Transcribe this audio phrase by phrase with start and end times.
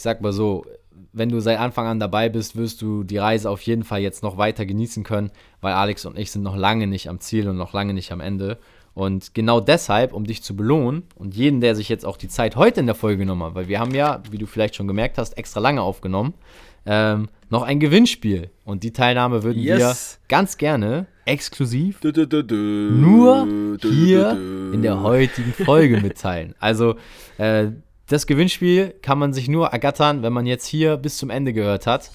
[0.00, 0.64] ich sag mal so,
[1.12, 4.22] wenn du seit Anfang an dabei bist, wirst du die Reise auf jeden Fall jetzt
[4.22, 5.30] noch weiter genießen können,
[5.60, 8.20] weil Alex und ich sind noch lange nicht am Ziel und noch lange nicht am
[8.20, 8.56] Ende.
[8.94, 12.56] Und genau deshalb, um dich zu belohnen und jeden, der sich jetzt auch die Zeit
[12.56, 15.18] heute in der Folge genommen hat, weil wir haben ja, wie du vielleicht schon gemerkt
[15.18, 16.32] hast, extra lange aufgenommen,
[16.86, 18.48] ähm, noch ein Gewinnspiel.
[18.64, 19.78] Und die Teilnahme würden yes.
[19.78, 23.46] wir ganz gerne exklusiv du, du, du, nur
[23.82, 24.30] hier
[24.72, 26.54] in der heutigen Folge mitteilen.
[26.58, 26.94] Also
[27.36, 27.66] äh,
[28.10, 31.86] das Gewinnspiel kann man sich nur ergattern, wenn man jetzt hier bis zum Ende gehört
[31.86, 32.10] hat.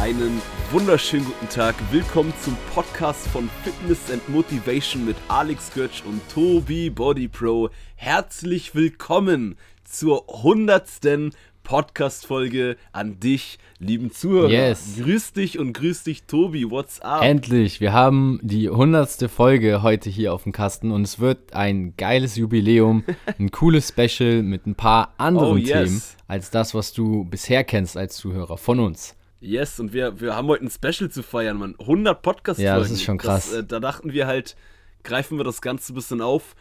[0.00, 0.40] Einen
[0.70, 1.74] wunderschönen guten Tag.
[1.90, 7.68] Willkommen zum Podcast von Fitness and Motivation mit Alex Götsch und Tobi Body Pro.
[7.94, 11.34] Herzlich willkommen zur hundertsten
[11.68, 14.48] Podcast-Folge an dich, lieben Zuhörer.
[14.48, 14.94] Yes.
[15.02, 16.70] Grüß dich und grüß dich, Tobi.
[16.70, 17.22] What's up?
[17.22, 17.78] Endlich.
[17.78, 22.36] Wir haben die hundertste Folge heute hier auf dem Kasten und es wird ein geiles
[22.36, 23.04] Jubiläum,
[23.38, 25.68] ein cooles Special mit ein paar anderen oh, yes.
[25.68, 29.14] Themen als das, was du bisher kennst als Zuhörer von uns.
[29.40, 31.74] Yes, und wir, wir haben heute ein Special zu feiern, man.
[31.78, 32.66] 100 Podcast-Folgen.
[32.66, 33.50] Ja, das ist schon krass.
[33.50, 34.56] Das, äh, da dachten wir halt,
[35.04, 36.56] greifen wir das Ganze ein bisschen auf.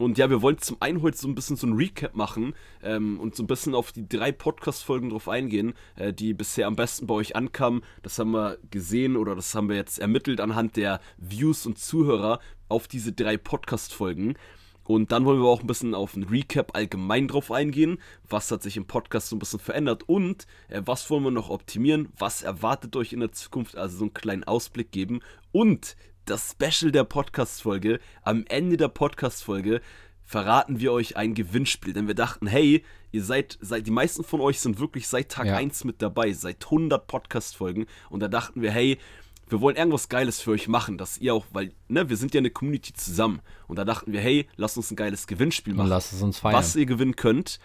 [0.00, 3.20] Und ja, wir wollen zum einen heute so ein bisschen so ein Recap machen ähm,
[3.20, 7.06] und so ein bisschen auf die drei Podcast-Folgen drauf eingehen, äh, die bisher am besten
[7.06, 7.82] bei euch ankamen.
[8.02, 12.40] Das haben wir gesehen oder das haben wir jetzt ermittelt anhand der Views und Zuhörer
[12.70, 14.38] auf diese drei Podcast-Folgen.
[14.84, 17.98] Und dann wollen wir auch ein bisschen auf ein Recap allgemein drauf eingehen.
[18.26, 21.50] Was hat sich im Podcast so ein bisschen verändert und äh, was wollen wir noch
[21.50, 22.08] optimieren?
[22.16, 23.76] Was erwartet euch in der Zukunft?
[23.76, 25.20] Also so einen kleinen Ausblick geben.
[25.52, 25.94] Und
[26.30, 29.80] das Special der Podcast-Folge, am Ende der Podcast-Folge
[30.22, 31.92] verraten wir euch ein Gewinnspiel.
[31.92, 35.46] Denn wir dachten, hey, ihr seid, seid die meisten von euch sind wirklich seit Tag
[35.46, 35.56] ja.
[35.56, 37.86] 1 mit dabei, seit 100 Podcast-Folgen.
[38.10, 38.98] Und da dachten wir, hey,
[39.48, 42.38] wir wollen irgendwas Geiles für euch machen, dass ihr auch, weil, ne, wir sind ja
[42.38, 43.40] eine Community zusammen.
[43.66, 45.86] Und da dachten wir, hey, lasst uns ein geiles Gewinnspiel machen.
[45.86, 46.54] Und lasst es uns feiern.
[46.54, 47.58] Was ihr gewinnen könnt.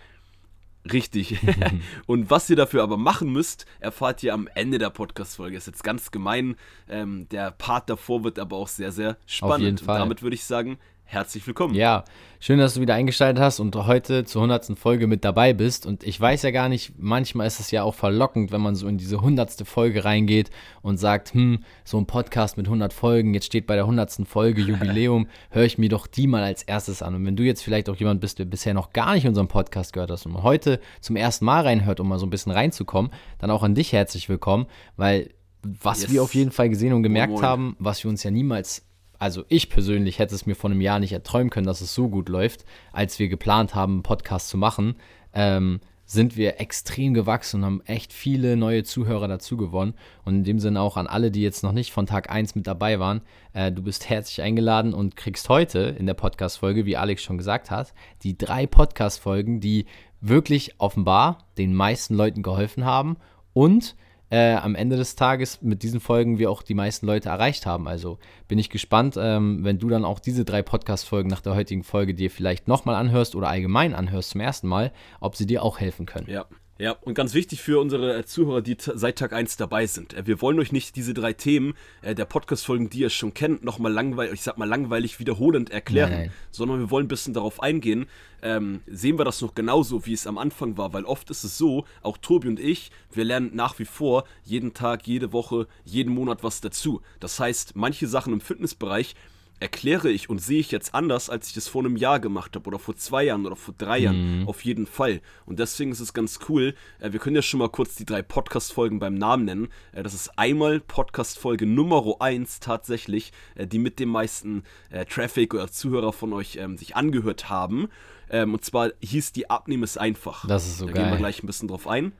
[0.91, 1.39] Richtig.
[2.05, 5.57] und was ihr dafür aber machen müsst, erfahrt ihr am Ende der Podcast-Folge.
[5.57, 6.55] Ist jetzt ganz gemein.
[6.87, 9.53] Ähm, der Part davor wird aber auch sehr, sehr spannend.
[9.53, 9.95] Auf jeden Fall.
[9.95, 11.75] Und damit würde ich sagen, herzlich willkommen.
[11.75, 12.03] Ja,
[12.39, 14.77] schön, dass du wieder eingeschaltet hast und heute zur 100.
[14.77, 15.85] Folge mit dabei bist.
[15.85, 18.87] Und ich weiß ja gar nicht, manchmal ist es ja auch verlockend, wenn man so
[18.87, 19.67] in diese 100.
[19.67, 20.49] Folge reingeht
[20.81, 24.27] und sagt, hm, so ein Podcast mit 100 Folgen, jetzt steht bei der 100.
[24.27, 27.15] Folge Jubiläum, höre ich mir doch die mal als erstes an.
[27.15, 29.93] Und wenn du jetzt vielleicht auch jemand bist, der bisher noch gar nicht unseren Podcast
[29.93, 33.51] gehört hast und heute zum ersten Mal reinhört, um mal so ein bisschen reinzukommen, dann
[33.51, 34.65] auch an dich herzlich willkommen,
[34.97, 35.29] weil
[35.61, 36.11] was yes.
[36.11, 38.85] wir auf jeden Fall gesehen und gemerkt oh, haben, was wir uns ja niemals
[39.19, 42.09] also ich persönlich hätte es mir vor einem Jahr nicht erträumen können, dass es so
[42.09, 44.95] gut läuft, als wir geplant haben, einen Podcast zu machen,
[45.33, 49.95] ähm, sind wir extrem gewachsen und haben echt viele neue Zuhörer dazu gewonnen.
[50.23, 52.67] Und in dem Sinne auch an alle, die jetzt noch nicht von Tag 1 mit
[52.67, 53.21] dabei waren,
[53.53, 57.71] äh, du bist herzlich eingeladen und kriegst heute in der Podcast-Folge, wie Alex schon gesagt
[57.71, 59.85] hat, die drei Podcast-Folgen, die
[60.21, 63.17] wirklich offenbar den meisten Leuten geholfen haben
[63.53, 63.95] und
[64.35, 67.87] äh, am Ende des Tages mit diesen Folgen wir auch die meisten Leute erreicht haben.
[67.87, 68.19] Also
[68.49, 72.13] bin ich gespannt, ähm, wenn du dann auch diese drei Podcast-Folgen nach der heutigen Folge
[72.13, 74.91] dir vielleicht nochmal anhörst oder allgemein anhörst zum ersten Mal,
[75.21, 76.29] ob sie dir auch helfen können.
[76.29, 76.45] Ja.
[76.77, 80.13] Ja, und ganz wichtig für unsere äh, Zuhörer, die seit Tag 1 dabei sind.
[80.13, 83.63] Äh, wir wollen euch nicht diese drei Themen äh, der Podcast-Folgen, die ihr schon kennt,
[83.63, 86.31] nochmal langweilig, ich sag mal langweilig wiederholend erklären, nein, nein.
[86.51, 88.07] sondern wir wollen ein bisschen darauf eingehen.
[88.41, 91.57] Ähm, sehen wir das noch genauso, wie es am Anfang war, weil oft ist es
[91.57, 96.13] so, auch Tobi und ich, wir lernen nach wie vor jeden Tag, jede Woche, jeden
[96.13, 97.01] Monat was dazu.
[97.21, 99.15] Das heißt, manche Sachen im Fitnessbereich
[99.65, 102.67] erkläre ich und sehe ich jetzt anders, als ich das vor einem Jahr gemacht habe
[102.67, 104.41] oder vor zwei Jahren oder vor drei Jahren.
[104.41, 104.47] Mhm.
[104.47, 105.21] Auf jeden Fall.
[105.47, 106.75] Und deswegen ist es ganz cool.
[106.99, 109.69] Äh, wir können ja schon mal kurz die drei Podcast-Folgen beim Namen nennen.
[109.91, 114.61] Äh, das ist einmal Podcast-Folge Nummer 1 tatsächlich, äh, die mit dem meisten
[114.91, 117.87] äh, Traffic oder Zuhörer von euch ähm, sich angehört haben.
[118.29, 120.47] Ähm, und zwar hieß die Abnehmen ist einfach.
[120.47, 121.03] Das ist so da geil.
[121.05, 122.13] gehen wir gleich ein bisschen drauf ein.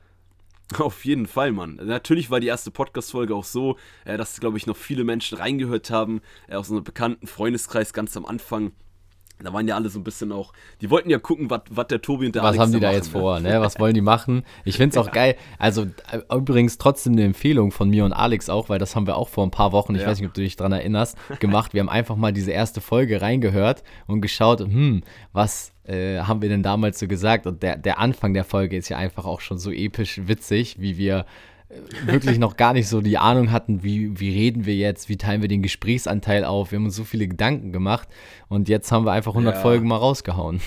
[0.78, 1.80] Auf jeden Fall, Mann.
[1.82, 5.90] Natürlich war die erste Podcast-Folge auch so, äh, dass, glaube ich, noch viele Menschen reingehört
[5.90, 8.72] haben, äh, aus einem bekannten Freundeskreis ganz am Anfang.
[9.38, 12.24] Da waren ja alle so ein bisschen auch, die wollten ja gucken, was der Tobi
[12.24, 13.20] und der was Alex haben die da machen, jetzt ne?
[13.20, 13.60] vor, ne?
[13.60, 14.44] Was wollen die machen?
[14.64, 15.12] Ich finde es auch ja.
[15.12, 15.36] geil.
[15.58, 19.16] Also äh, übrigens trotzdem eine Empfehlung von mir und Alex auch, weil das haben wir
[19.16, 20.08] auch vor ein paar Wochen, ich ja.
[20.08, 21.74] weiß nicht, ob du dich daran erinnerst, gemacht.
[21.74, 25.02] Wir haben einfach mal diese erste Folge reingehört und geschaut, hm,
[25.32, 27.46] was äh, haben wir denn damals so gesagt?
[27.46, 30.96] Und der, der Anfang der Folge ist ja einfach auch schon so episch witzig, wie
[30.96, 31.26] wir
[32.04, 35.42] wirklich noch gar nicht so die Ahnung hatten, wie, wie reden wir jetzt, wie teilen
[35.42, 36.70] wir den Gesprächsanteil auf.
[36.70, 38.08] Wir haben uns so viele Gedanken gemacht
[38.48, 39.60] und jetzt haben wir einfach 100 ja.
[39.60, 40.60] Folgen mal rausgehauen.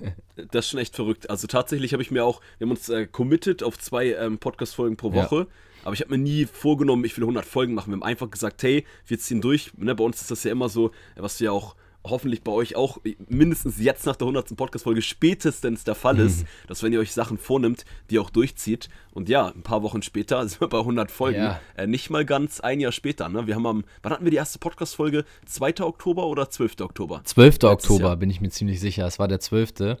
[0.36, 1.28] das ist schon echt verrückt.
[1.28, 4.96] Also tatsächlich habe ich mir auch, wir haben uns äh, committed auf zwei ähm, Podcast-Folgen
[4.96, 5.36] pro Woche.
[5.36, 5.46] Ja.
[5.84, 7.90] Aber ich habe mir nie vorgenommen, ich will 100 Folgen machen.
[7.90, 9.72] Wir haben einfach gesagt, hey, wir ziehen durch.
[9.76, 11.76] Ne, bei uns ist das ja immer so, was wir auch
[12.10, 12.98] hoffentlich bei euch auch
[13.28, 14.56] mindestens jetzt nach der 100.
[14.56, 16.46] Podcast-Folge spätestens der Fall ist, mhm.
[16.68, 18.88] dass wenn ihr euch Sachen vornimmt, die auch durchzieht.
[19.12, 21.42] Und ja, ein paar Wochen später sind wir bei 100 Folgen.
[21.42, 21.60] Ja.
[21.76, 23.28] Äh, nicht mal ganz ein Jahr später.
[23.28, 23.46] Ne?
[23.46, 25.24] Wir haben am, wann hatten wir die erste Podcast-Folge?
[25.46, 25.82] 2.
[25.82, 26.80] Oktober oder 12.
[26.80, 27.20] Oktober?
[27.24, 27.64] 12.
[27.64, 28.16] Oktober, Jahr.
[28.16, 29.06] bin ich mir ziemlich sicher.
[29.06, 29.98] Es war der 12.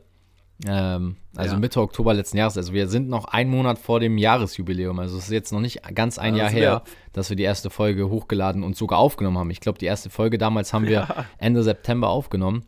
[0.64, 1.60] Ähm, also ja.
[1.60, 2.56] Mitte Oktober letzten Jahres.
[2.56, 4.98] Also wir sind noch einen Monat vor dem Jahresjubiläum.
[4.98, 6.82] Also es ist jetzt noch nicht ganz ein ja, Jahr her,
[7.12, 9.50] dass wir die erste Folge hochgeladen und sogar aufgenommen haben.
[9.50, 11.26] Ich glaube, die erste Folge damals haben wir ja.
[11.38, 12.64] Ende September aufgenommen.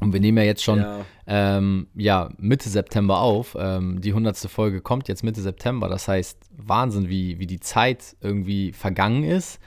[0.00, 1.04] Und wir nehmen ja jetzt schon ja.
[1.26, 3.56] Ähm, Mitte September auf.
[3.58, 5.88] Ähm, die hundertste Folge kommt jetzt Mitte September.
[5.88, 9.60] Das heißt, Wahnsinn, wie, wie die Zeit irgendwie vergangen ist.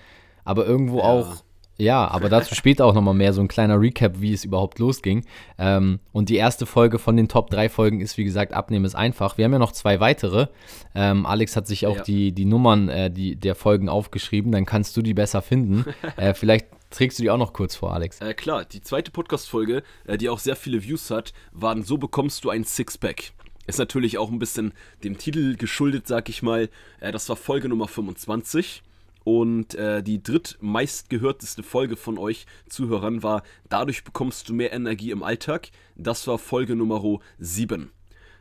[0.43, 1.44] Aber irgendwo auch
[1.77, 5.25] ja, aber dazu später auch nochmal mehr so ein kleiner Recap, wie es überhaupt losging.
[5.57, 8.95] Ähm, und die erste Folge von den Top 3 Folgen ist, wie gesagt, Abnehmen ist
[8.95, 9.37] einfach.
[9.37, 10.47] Wir haben ja noch zwei weitere.
[10.93, 12.03] Ähm, Alex hat sich auch ja.
[12.03, 15.85] die, die Nummern äh, die, der Folgen aufgeschrieben, dann kannst du die besser finden.
[16.17, 18.21] äh, vielleicht trägst du die auch noch kurz vor, Alex.
[18.21, 22.43] Äh, klar, die zweite Podcast-Folge, äh, die auch sehr viele Views hat, waren So bekommst
[22.45, 23.33] du ein Sixpack.
[23.67, 24.73] Ist natürlich auch ein bisschen
[25.03, 26.69] dem Titel geschuldet, sag ich mal.
[26.99, 28.83] Äh, das war Folge Nummer 25.
[29.25, 35.23] Und äh, die drittmeistgehörteste Folge von euch Zuhörern war Dadurch bekommst du mehr Energie im
[35.23, 35.69] Alltag.
[35.95, 37.01] Das war Folge Nummer
[37.39, 37.91] 7.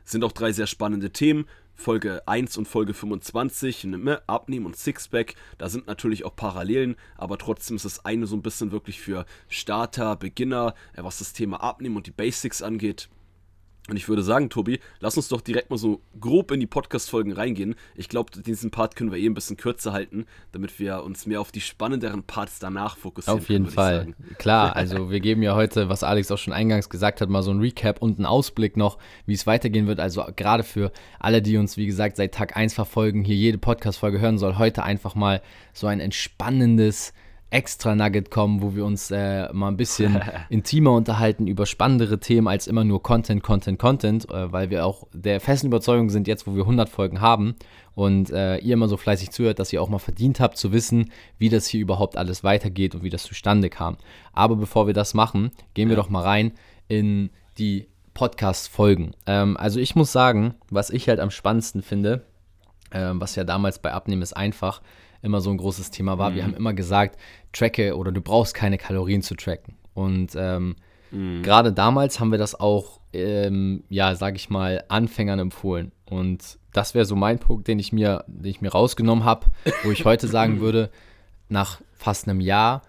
[0.04, 1.46] Sind auch drei sehr spannende Themen.
[1.74, 7.36] Folge 1 und Folge 25, ne, Abnehmen und Sixpack, da sind natürlich auch Parallelen, aber
[7.36, 11.62] trotzdem ist das eine so ein bisschen wirklich für Starter, Beginner, äh, was das Thema
[11.62, 13.08] Abnehmen und die Basics angeht.
[13.90, 17.32] Und ich würde sagen, Tobi, lass uns doch direkt mal so grob in die Podcast-Folgen
[17.32, 17.74] reingehen.
[17.94, 21.38] Ich glaube, diesen Part können wir eh ein bisschen kürzer halten, damit wir uns mehr
[21.38, 23.40] auf die spannenderen Parts danach fokussieren.
[23.40, 24.14] Auf jeden können, Fall.
[24.38, 27.50] Klar, also wir geben ja heute, was Alex auch schon eingangs gesagt hat, mal so
[27.50, 28.96] ein Recap und einen Ausblick noch,
[29.26, 30.00] wie es weitergehen wird.
[30.00, 34.18] Also gerade für alle, die uns, wie gesagt, seit Tag 1 verfolgen, hier jede Podcast-Folge
[34.18, 35.42] hören soll, heute einfach mal
[35.74, 37.12] so ein entspannendes
[37.54, 42.48] extra Nugget kommen, wo wir uns äh, mal ein bisschen intimer unterhalten über spannendere Themen
[42.48, 46.48] als immer nur Content, Content, Content, äh, weil wir auch der festen Überzeugung sind, jetzt
[46.48, 47.54] wo wir 100 Folgen haben
[47.94, 51.12] und äh, ihr immer so fleißig zuhört, dass ihr auch mal verdient habt zu wissen,
[51.38, 53.98] wie das hier überhaupt alles weitergeht und wie das zustande kam.
[54.32, 56.52] Aber bevor wir das machen, gehen wir doch mal rein
[56.88, 59.12] in die Podcast-Folgen.
[59.26, 62.24] Ähm, also ich muss sagen, was ich halt am spannendsten finde,
[62.90, 64.82] ähm, was ja damals bei Abnehmen ist einfach,
[65.24, 66.30] immer so ein großes Thema war.
[66.30, 66.34] Mhm.
[66.34, 67.18] Wir haben immer gesagt,
[67.52, 69.76] tracke oder du brauchst keine Kalorien zu tracken.
[69.94, 70.76] Und ähm,
[71.10, 71.42] mhm.
[71.42, 75.92] gerade damals haben wir das auch, ähm, ja, sag ich mal, Anfängern empfohlen.
[76.04, 79.46] Und das wäre so mein Punkt, den ich mir, den ich mir rausgenommen habe,
[79.82, 80.90] wo ich heute sagen würde,
[81.48, 82.82] nach fast einem Jahr,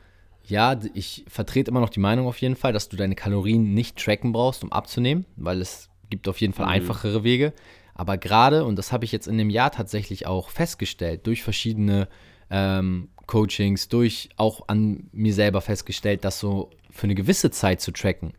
[0.47, 3.97] ja, ich vertrete immer noch die Meinung auf jeden Fall, dass du deine Kalorien nicht
[3.97, 6.73] tracken brauchst, um abzunehmen, weil es gibt auf jeden Fall mhm.
[6.73, 7.53] einfachere Wege.
[7.95, 12.07] Aber gerade, und das habe ich jetzt in dem Jahr tatsächlich auch festgestellt, durch verschiedene
[12.51, 17.91] ähm, Coachings, durch auch an mir selber festgestellt, dass so für eine gewisse Zeit zu
[17.91, 18.33] tracken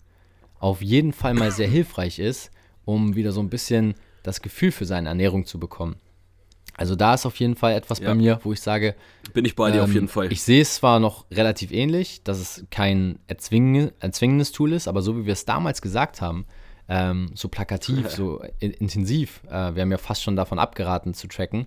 [0.59, 2.51] auf jeden Fall mal sehr hilfreich ist,
[2.85, 5.97] um wieder so ein bisschen das Gefühl für seine Ernährung zu bekommen.
[6.77, 8.09] Also da ist auf jeden Fall etwas ja.
[8.09, 8.95] bei mir, wo ich sage,
[9.33, 10.31] bin ich bei dir auf ähm, jeden Fall.
[10.31, 15.17] Ich sehe es zwar noch relativ ähnlich, dass es kein erzwingendes Tool ist, aber so
[15.17, 16.47] wie wir es damals gesagt haben,
[16.89, 21.27] ähm, so plakativ, so in, intensiv, äh, wir haben ja fast schon davon abgeraten zu
[21.29, 21.67] tracken,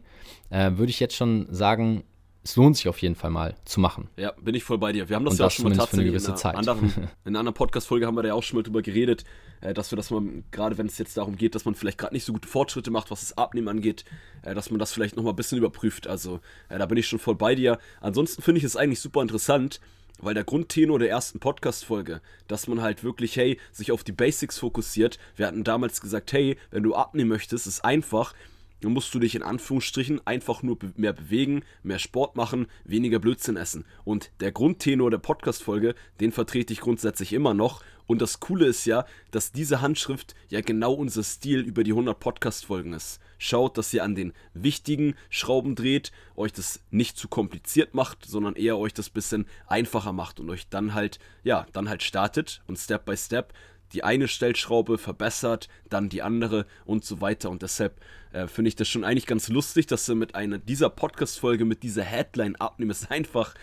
[0.49, 2.03] äh, würde ich jetzt schon sagen,
[2.43, 4.09] es lohnt sich auf jeden Fall mal zu machen.
[4.15, 5.09] Ja, bin ich voll bei dir.
[5.09, 7.39] Wir haben das Und ja das auch schon mal tatsächlich in einer, anderen, in einer
[7.39, 9.25] anderen Podcast-Folge haben wir da ja auch schon mal drüber geredet,
[9.61, 12.13] äh, dass wir das mal, gerade wenn es jetzt darum geht, dass man vielleicht gerade
[12.13, 14.05] nicht so gute Fortschritte macht, was das Abnehmen angeht,
[14.43, 16.07] äh, dass man das vielleicht nochmal ein bisschen überprüft.
[16.07, 16.39] Also
[16.69, 17.77] äh, da bin ich schon voll bei dir.
[17.99, 19.81] Ansonsten finde ich es eigentlich super interessant,
[20.21, 24.59] weil der Grundtenor der ersten Podcast-Folge, dass man halt wirklich, hey, sich auf die Basics
[24.59, 25.19] fokussiert.
[25.35, 28.33] Wir hatten damals gesagt, hey, wenn du abnehmen möchtest, ist einfach,
[28.81, 33.57] dann musst du dich in Anführungsstrichen einfach nur mehr bewegen, mehr Sport machen, weniger Blödsinn
[33.57, 33.85] essen.
[34.05, 37.83] Und der Grundtenor der Podcast-Folge, den vertrete ich grundsätzlich immer noch.
[38.09, 42.19] Und das Coole ist ja, dass diese Handschrift ja genau unser Stil über die 100
[42.19, 43.19] Podcast-Folgen ist.
[43.37, 48.55] Schaut, dass ihr an den wichtigen Schrauben dreht, euch das nicht zu kompliziert macht, sondern
[48.55, 52.79] eher euch das bisschen einfacher macht und euch dann halt, ja, dann halt startet und
[52.79, 53.53] Step by Step
[53.93, 57.51] die eine Stellschraube verbessert, dann die andere und so weiter.
[57.51, 57.99] Und deshalb
[58.31, 61.83] äh, finde ich das schon eigentlich ganz lustig, dass wir mit einer dieser Podcast-Folge, mit
[61.83, 63.53] dieser Headline abnehmen, es einfach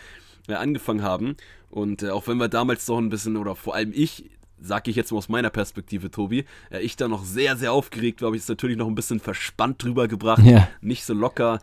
[0.47, 1.35] äh, angefangen haben.
[1.69, 4.95] Und äh, auch wenn wir damals noch ein bisschen, oder vor allem ich, sage ich
[4.95, 8.37] jetzt mal aus meiner Perspektive, Tobi, äh, ich da noch sehr, sehr aufgeregt war, habe
[8.37, 10.67] ich es natürlich noch ein bisschen verspannt drüber gebracht, ja.
[10.81, 11.59] nicht so locker.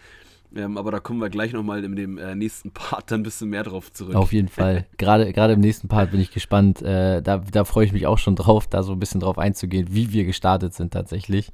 [0.56, 3.50] Ähm, aber da kommen wir gleich nochmal in dem äh, nächsten Part dann ein bisschen
[3.50, 4.14] mehr drauf zurück.
[4.14, 4.86] Auf jeden Fall.
[4.98, 6.80] Gerade, gerade im nächsten Part bin ich gespannt.
[6.80, 9.88] Äh, da da freue ich mich auch schon drauf, da so ein bisschen drauf einzugehen,
[9.90, 11.52] wie wir gestartet sind tatsächlich.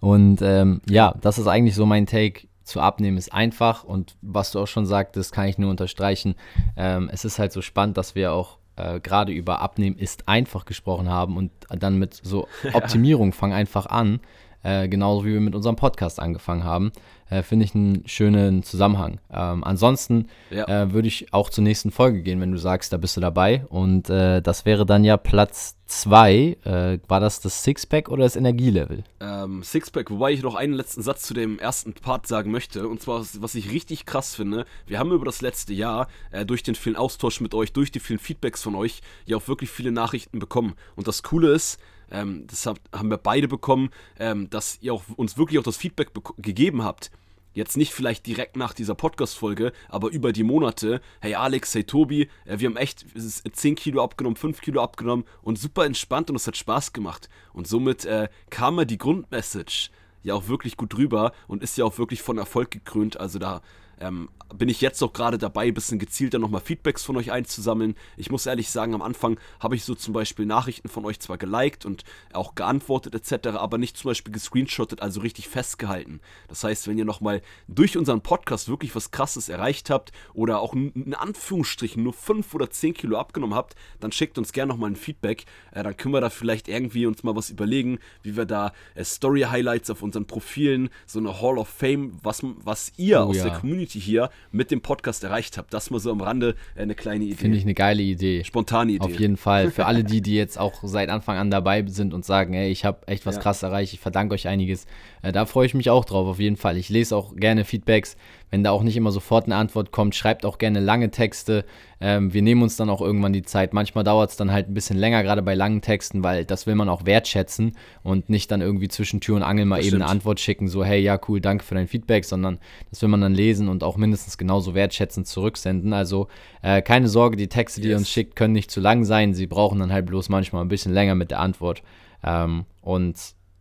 [0.00, 2.46] Und ähm, ja, das ist eigentlich so mein Take.
[2.62, 6.34] Zu abnehmen ist einfach und was du auch schon sagtest, kann ich nur unterstreichen.
[6.76, 10.64] Ähm, es ist halt so spannend, dass wir auch äh, gerade über Abnehmen ist einfach
[10.64, 14.20] gesprochen haben und dann mit so Optimierung, fang einfach an,
[14.66, 16.90] äh, genauso wie wir mit unserem Podcast angefangen haben,
[17.30, 19.20] äh, finde ich einen schönen Zusammenhang.
[19.32, 20.66] Ähm, ansonsten ja.
[20.66, 23.64] äh, würde ich auch zur nächsten Folge gehen, wenn du sagst, da bist du dabei.
[23.68, 26.56] Und äh, das wäre dann ja Platz 2.
[26.64, 29.04] Äh, war das das Sixpack oder das Energielevel?
[29.20, 32.88] Ähm, Sixpack, wobei ich noch einen letzten Satz zu dem ersten Part sagen möchte.
[32.88, 36.08] Und zwar, was ich richtig krass finde, wir haben über das letzte Jahr
[36.46, 39.70] durch den vielen Austausch mit euch, durch die vielen Feedbacks von euch, ja auch wirklich
[39.70, 40.74] viele Nachrichten bekommen.
[40.96, 41.78] Und das Coole ist,
[42.10, 46.12] ähm, das haben wir beide bekommen, ähm, dass ihr auch, uns wirklich auch das Feedback
[46.38, 47.10] gegeben habt.
[47.56, 51.00] Jetzt nicht vielleicht direkt nach dieser Podcast-Folge, aber über die Monate.
[51.20, 55.58] Hey Alex, hey Tobi, äh, wir haben echt 10 Kilo abgenommen, 5 Kilo abgenommen und
[55.58, 57.30] super entspannt und es hat Spaß gemacht.
[57.54, 59.88] Und somit äh, kam mir die Grundmessage
[60.22, 63.18] ja auch wirklich gut rüber und ist ja auch wirklich von Erfolg gekrönt.
[63.18, 63.62] Also da
[64.00, 67.96] ähm, bin ich jetzt auch gerade dabei, ein bisschen gezielter nochmal Feedbacks von euch einzusammeln.
[68.16, 71.38] Ich muss ehrlich sagen, am Anfang habe ich so zum Beispiel Nachrichten von euch zwar
[71.38, 76.20] geliked und auch geantwortet etc., aber nicht zum Beispiel gescreenshottet, also richtig festgehalten.
[76.48, 80.74] Das heißt, wenn ihr nochmal durch unseren Podcast wirklich was Krasses erreicht habt oder auch
[80.74, 84.96] in Anführungsstrichen nur 5 oder 10 Kilo abgenommen habt, dann schickt uns gerne nochmal ein
[84.96, 85.44] Feedback.
[85.72, 89.04] Äh, dann können wir da vielleicht irgendwie uns mal was überlegen, wie wir da äh,
[89.04, 93.44] Story-Highlights auf unseren Profilen, so eine Hall of Fame, was, was ihr oh, aus ja.
[93.44, 95.72] der Community hier mit dem Podcast erreicht habt.
[95.72, 97.36] Das mal so am Rande äh, eine kleine Idee.
[97.36, 98.44] Finde ich eine geile Idee.
[98.44, 99.04] Spontane Idee.
[99.04, 99.70] Auf jeden Fall.
[99.70, 102.84] Für alle die, die jetzt auch seit Anfang an dabei sind und sagen, ey, ich
[102.84, 103.42] habe echt was ja.
[103.42, 104.86] krass erreicht, ich verdanke euch einiges.
[105.22, 106.76] Äh, da freue ich mich auch drauf, auf jeden Fall.
[106.76, 108.16] Ich lese auch gerne Feedbacks.
[108.50, 111.64] Wenn da auch nicht immer sofort eine Antwort kommt, schreibt auch gerne lange Texte.
[112.00, 113.72] Ähm, wir nehmen uns dann auch irgendwann die Zeit.
[113.72, 116.76] Manchmal dauert es dann halt ein bisschen länger, gerade bei langen Texten, weil das will
[116.76, 120.02] man auch wertschätzen und nicht dann irgendwie zwischen Tür und Angel mal das eben stimmt.
[120.04, 122.58] eine Antwort schicken, so hey, ja, cool, danke für dein Feedback, sondern
[122.90, 125.92] das will man dann lesen und auch mindestens genauso wertschätzend zurücksenden.
[125.92, 126.28] Also
[126.62, 127.94] äh, keine Sorge, die Texte, die yes.
[127.94, 129.34] ihr uns schickt, können nicht zu lang sein.
[129.34, 131.82] Sie brauchen dann halt bloß manchmal ein bisschen länger mit der Antwort.
[132.22, 133.16] Ähm, und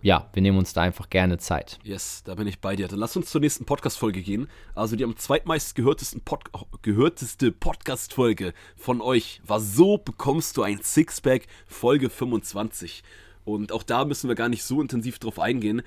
[0.06, 1.80] ja, wir nehmen uns da einfach gerne Zeit.
[1.84, 2.88] Yes, da bin ich bei dir.
[2.88, 4.48] Dann lass uns zur nächsten Podcast-Folge gehen.
[4.76, 5.76] Also die am zweitmeist
[6.24, 6.44] Pod
[6.84, 13.02] gehörteste Podcast-Folge von euch war So bekommst du ein Sixpack, Folge 25.
[13.46, 15.82] Und auch da müssen wir gar nicht so intensiv drauf eingehen.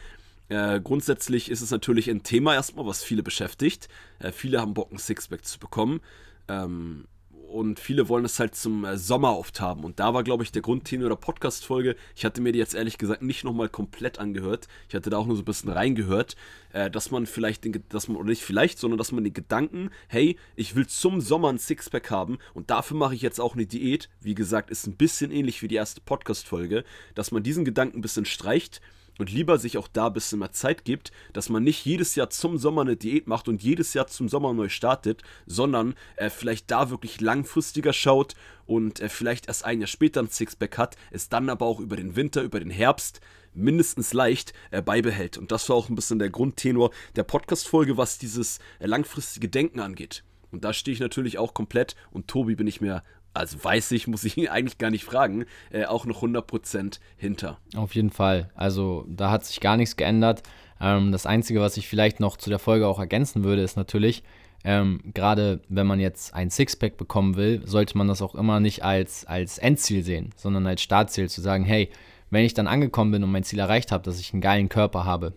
[0.48, 3.88] Äh, grundsätzlich ist es natürlich ein Thema erstmal, was viele beschäftigt.
[4.18, 6.00] Äh, viele haben Bock, ein Sixpack zu bekommen.
[6.48, 7.04] Ähm,
[7.48, 9.84] und viele wollen es halt zum äh, Sommer oft haben.
[9.84, 11.96] Und da war, glaube ich, der Grundtenor der Podcast-Folge.
[12.14, 14.68] Ich hatte mir die jetzt ehrlich gesagt nicht nochmal komplett angehört.
[14.88, 16.36] Ich hatte da auch nur so ein bisschen reingehört,
[16.72, 19.90] äh, dass man vielleicht, den, dass man, oder nicht vielleicht, sondern dass man den Gedanken,
[20.08, 23.66] hey, ich will zum Sommer ein Sixpack haben und dafür mache ich jetzt auch eine
[23.66, 24.08] Diät.
[24.20, 28.02] Wie gesagt, ist ein bisschen ähnlich wie die erste Podcast-Folge, dass man diesen Gedanken ein
[28.02, 28.80] bisschen streicht
[29.18, 32.30] und lieber sich auch da ein bisschen mehr Zeit gibt, dass man nicht jedes Jahr
[32.30, 36.70] zum Sommer eine Diät macht und jedes Jahr zum Sommer neu startet, sondern äh, vielleicht
[36.70, 38.34] da wirklich langfristiger schaut
[38.66, 41.96] und äh, vielleicht erst ein Jahr später ein Sixpack hat, es dann aber auch über
[41.96, 43.20] den Winter, über den Herbst
[43.54, 45.36] mindestens leicht äh, beibehält.
[45.36, 49.80] Und das war auch ein bisschen der Grundtenor der Podcast-Folge, was dieses äh, langfristige Denken
[49.80, 50.22] angeht.
[50.50, 53.02] Und da stehe ich natürlich auch komplett und Tobi bin ich mir
[53.34, 57.58] also weiß ich, muss ich ihn eigentlich gar nicht fragen, äh, auch noch 100% hinter.
[57.76, 58.50] Auf jeden Fall.
[58.54, 60.42] Also da hat sich gar nichts geändert.
[60.80, 64.22] Ähm, das Einzige, was ich vielleicht noch zu der Folge auch ergänzen würde, ist natürlich,
[64.64, 68.84] ähm, gerade wenn man jetzt ein Sixpack bekommen will, sollte man das auch immer nicht
[68.84, 71.90] als, als Endziel sehen, sondern als Startziel zu sagen, hey,
[72.30, 75.04] wenn ich dann angekommen bin und mein Ziel erreicht habe, dass ich einen geilen Körper
[75.04, 75.32] habe,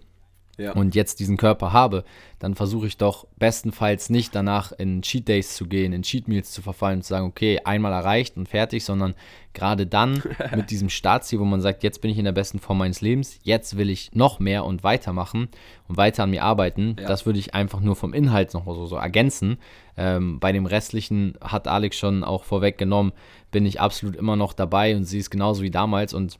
[0.58, 0.74] ja.
[0.74, 2.04] und jetzt diesen Körper habe,
[2.40, 6.52] dann versuche ich doch bestenfalls nicht danach in Cheat Days zu gehen, in Cheat Meals
[6.52, 9.16] zu verfallen und zu sagen, okay, einmal erreicht und fertig, sondern
[9.54, 10.24] gerade dann
[10.56, 13.40] mit diesem Startziel, wo man sagt, jetzt bin ich in der besten Form meines Lebens,
[13.44, 15.50] jetzt will ich noch mehr und weitermachen
[15.88, 16.96] und weiter an mir arbeiten.
[17.00, 17.08] Ja.
[17.08, 19.58] Das würde ich einfach nur vom Inhalt noch so, so ergänzen.
[19.98, 23.14] Ähm, bei dem restlichen hat Alex schon auch vorweggenommen,
[23.52, 26.40] bin ich absolut immer noch dabei und sie ist genauso wie damals und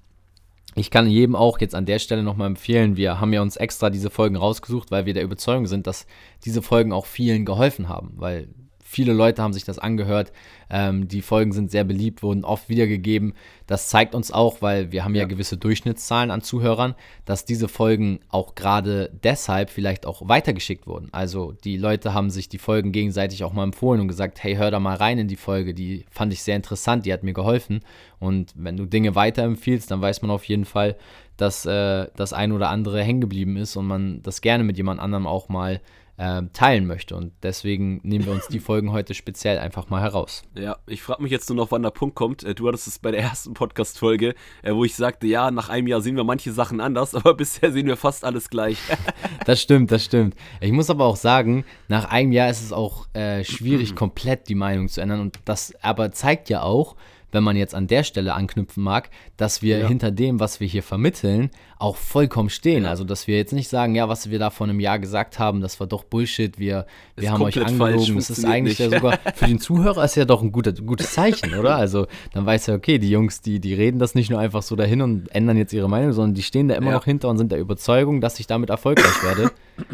[0.76, 3.90] ich kann jedem auch jetzt an der Stelle nochmal empfehlen, wir haben ja uns extra
[3.90, 6.06] diese Folgen rausgesucht, weil wir der Überzeugung sind, dass
[6.46, 8.48] diese Folgen auch vielen geholfen haben, weil
[8.92, 10.34] Viele Leute haben sich das angehört.
[10.70, 13.36] Ähm, die Folgen sind sehr beliebt, wurden oft wiedergegeben.
[13.66, 17.70] Das zeigt uns auch, weil wir haben ja, ja gewisse Durchschnittszahlen an Zuhörern, dass diese
[17.70, 21.08] Folgen auch gerade deshalb vielleicht auch weitergeschickt wurden.
[21.14, 24.72] Also die Leute haben sich die Folgen gegenseitig auch mal empfohlen und gesagt, hey, hör
[24.72, 27.86] da mal rein in die Folge, die fand ich sehr interessant, die hat mir geholfen.
[28.20, 30.98] Und wenn du Dinge weiterempfiehlst, dann weiß man auf jeden Fall,
[31.38, 35.00] dass äh, das ein oder andere hängen geblieben ist und man das gerne mit jemand
[35.00, 35.80] anderem auch mal
[36.22, 37.16] äh, teilen möchte.
[37.16, 40.44] Und deswegen nehmen wir uns die Folgen heute speziell einfach mal heraus.
[40.54, 42.44] Ja, ich frage mich jetzt nur noch, wann der Punkt kommt.
[42.44, 45.88] Äh, du hattest es bei der ersten Podcast-Folge, äh, wo ich sagte, ja, nach einem
[45.88, 48.78] Jahr sehen wir manche Sachen anders, aber bisher sehen wir fast alles gleich.
[49.46, 50.36] das stimmt, das stimmt.
[50.60, 54.56] Ich muss aber auch sagen, nach einem Jahr ist es auch äh, schwierig, komplett die
[54.56, 55.22] Meinung zu ändern.
[55.22, 56.96] Und das aber zeigt ja auch,
[57.32, 59.88] wenn man jetzt an der Stelle anknüpfen mag, dass wir Ja.
[59.88, 62.84] hinter dem, was wir hier vermitteln, auch vollkommen stehen.
[62.84, 62.90] Ja.
[62.92, 65.62] Also, dass wir jetzt nicht sagen, ja, was wir da vor einem Jahr gesagt haben,
[65.62, 66.86] das war doch Bullshit, wir,
[67.16, 68.18] wir Ist haben euch angelogen.
[68.18, 68.96] Es ist eigentlich ja nicht.
[69.00, 71.76] sogar für den Zuhörer ist ja doch ein guter, gutes Zeichen, oder?
[71.76, 74.76] Also, dann weiß er, okay, die Jungs, die, die reden das nicht nur einfach so
[74.76, 76.94] dahin und ändern jetzt ihre Meinung, sondern die stehen da immer Ja.
[76.98, 79.52] noch hinter und sind der Überzeugung, dass ich damit erfolgreich werde.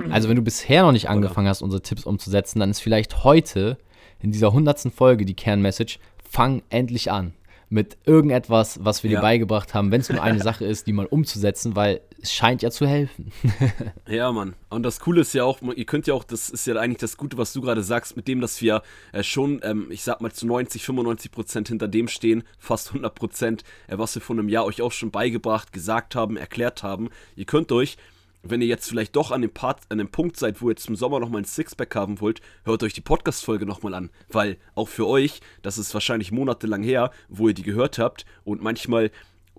[0.09, 3.77] Also, wenn du bisher noch nicht angefangen hast, unsere Tipps umzusetzen, dann ist vielleicht heute
[4.19, 7.33] in dieser hundertsten Folge die Kernmessage, fang endlich an
[7.69, 9.21] mit irgendetwas, was wir dir Ja.
[9.21, 12.71] beigebracht haben, wenn es nur eine Sache ist, die mal umzusetzen, weil es scheint ja
[12.71, 13.33] zu helfen.
[14.07, 14.53] Ja, Mann.
[14.69, 17.17] Und das Coole ist ja auch, ihr könnt ja auch, das ist ja eigentlich das
[17.17, 20.31] Gute, was du gerade sagst, mit dem, dass wir äh, schon, ähm, ich sag mal,
[20.31, 24.47] zu 90, 95 Prozent hinter dem stehen, fast 100 Prozent, äh, was wir vor einem
[24.47, 27.09] Jahr euch auch schon beigebracht, gesagt haben, erklärt haben.
[27.35, 27.97] Ihr könnt euch,
[28.43, 30.95] wenn ihr jetzt vielleicht doch an dem, Part, an dem Punkt seid, wo ihr zum
[30.95, 34.09] Sommer nochmal ein Sixpack haben wollt, hört euch die Podcast-Folge nochmal an.
[34.29, 38.61] Weil auch für euch, das ist wahrscheinlich monatelang her, wo ihr die gehört habt und
[38.61, 39.11] manchmal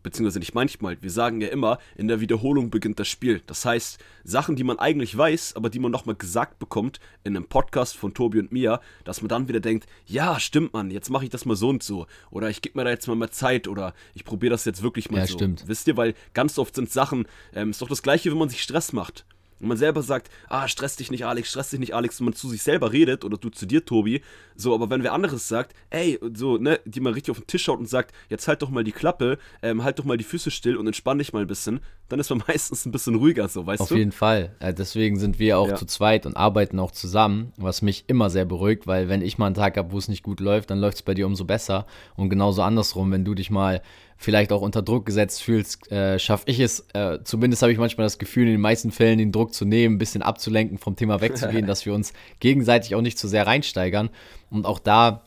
[0.02, 3.42] beziehungsweise nicht manchmal, wir sagen ja immer, in der Wiederholung beginnt das Spiel.
[3.46, 7.46] Das heißt, Sachen, die man eigentlich weiß, aber die man nochmal gesagt bekommt in einem
[7.46, 11.24] Podcast von Tobi und mir, dass man dann wieder denkt, ja, stimmt man, jetzt mache
[11.24, 12.06] ich das mal so und so.
[12.30, 15.10] Oder ich gebe mir da jetzt mal mehr Zeit oder ich probiere das jetzt wirklich
[15.10, 15.34] mal Ja, so.
[15.34, 15.64] stimmt.
[15.66, 18.62] Wisst ihr, weil ganz oft sind Sachen, ähm, ist doch das gleiche, wenn man sich
[18.62, 19.24] Stress macht.
[19.60, 22.34] Und man selber sagt, ah, stress dich nicht, Alex, stress dich nicht, Alex, und man
[22.34, 24.22] zu sich selber redet oder du zu dir, Tobi.
[24.56, 27.64] So, aber wenn wer anderes sagt, ey, so, ne, die mal richtig auf den Tisch
[27.64, 30.50] schaut und sagt, jetzt halt doch mal die Klappe, ähm, halt doch mal die Füße
[30.50, 33.66] still und entspann dich mal ein bisschen, dann ist man meistens ein bisschen ruhiger, so,
[33.66, 33.96] weißt Auf du?
[33.96, 34.54] jeden Fall.
[34.60, 35.74] Äh, deswegen sind wir auch Ja.
[35.76, 39.46] zu zweit und arbeiten auch zusammen, was mich immer sehr beruhigt, weil wenn ich mal
[39.46, 41.86] einen Tag habe, wo es nicht gut läuft, dann läuft es bei dir umso besser.
[42.16, 43.82] Und genauso andersrum, wenn du dich mal
[44.18, 48.04] vielleicht auch unter Druck gesetzt fühlst, äh, schaffe ich es, äh, zumindest habe ich manchmal
[48.04, 51.20] das Gefühl, in den meisten Fällen den Druck zu nehmen, ein bisschen abzulenken, vom Thema
[51.20, 54.10] wegzugehen, dass wir uns gegenseitig auch nicht zu sehr reinsteigern.
[54.50, 55.22] Und auch da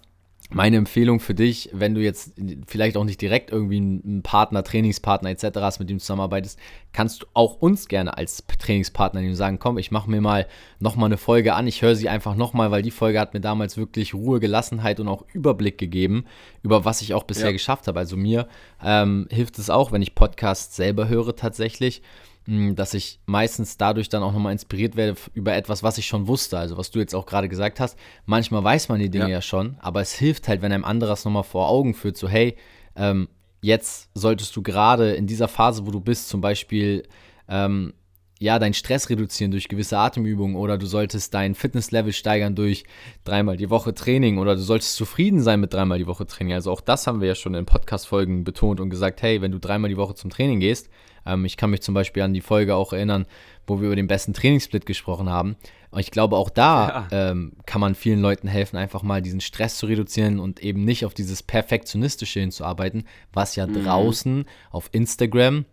[0.54, 2.34] meine Empfehlung für dich, wenn du jetzt
[2.68, 5.46] vielleicht auch nicht direkt irgendwie einen Partner, Trainingspartner etc.
[5.56, 6.60] hast, mit dem du zusammenarbeitest,
[6.94, 10.48] kannst du auch uns gerne als Trainingspartner nehmen und sagen, komm, ich mache mir mal
[10.80, 13.78] nochmal eine Folge an, ich höre sie einfach nochmal, weil die Folge hat mir damals
[13.78, 16.26] wirklich Ruhe, Gelassenheit und auch Überblick gegeben,
[16.64, 17.52] über was ich auch bisher Ja.
[17.54, 18.00] geschafft habe.
[18.00, 18.48] Also mir
[18.84, 22.02] ähm, hilft es auch, wenn ich Podcasts selber höre tatsächlich,
[22.48, 26.58] dass ich meistens dadurch dann auch nochmal inspiriert werde über etwas, was ich schon wusste.
[26.58, 27.98] Also was du jetzt auch gerade gesagt hast.
[28.26, 29.36] Manchmal weiß man die Dinge ja.
[29.36, 29.42] Ja.
[29.42, 32.58] schon, aber es hilft halt, wenn einem anderes nochmal vor Augen führt, so hey,
[32.96, 33.30] ähm,
[33.62, 37.04] jetzt solltest du gerade in dieser Phase, wo du bist, zum Beispiel
[37.48, 37.94] ähm,
[38.40, 42.86] ja, deinen Stress reduzieren durch gewisse Atemübungen oder du solltest dein Fitnesslevel steigern durch
[43.24, 46.54] dreimal die Woche Training oder du solltest zufrieden sein mit dreimal die Woche Training.
[46.54, 49.60] Also auch das haben wir ja schon in Podcast-Folgen betont und gesagt, hey, wenn du
[49.60, 50.90] dreimal die Woche zum Training gehst,
[51.26, 53.26] ähm, ich kann mich zum Beispiel an die Folge auch erinnern,
[53.68, 55.56] wo wir über den besten Trainingssplit gesprochen haben.
[55.92, 59.78] Und ich glaube, auch da ähm, kann man vielen Leuten helfen, einfach mal diesen Stress
[59.78, 63.04] zu reduzieren und eben nicht auf dieses Perfektionistische hinzuarbeiten,
[63.34, 65.66] was ja draußen auf Instagram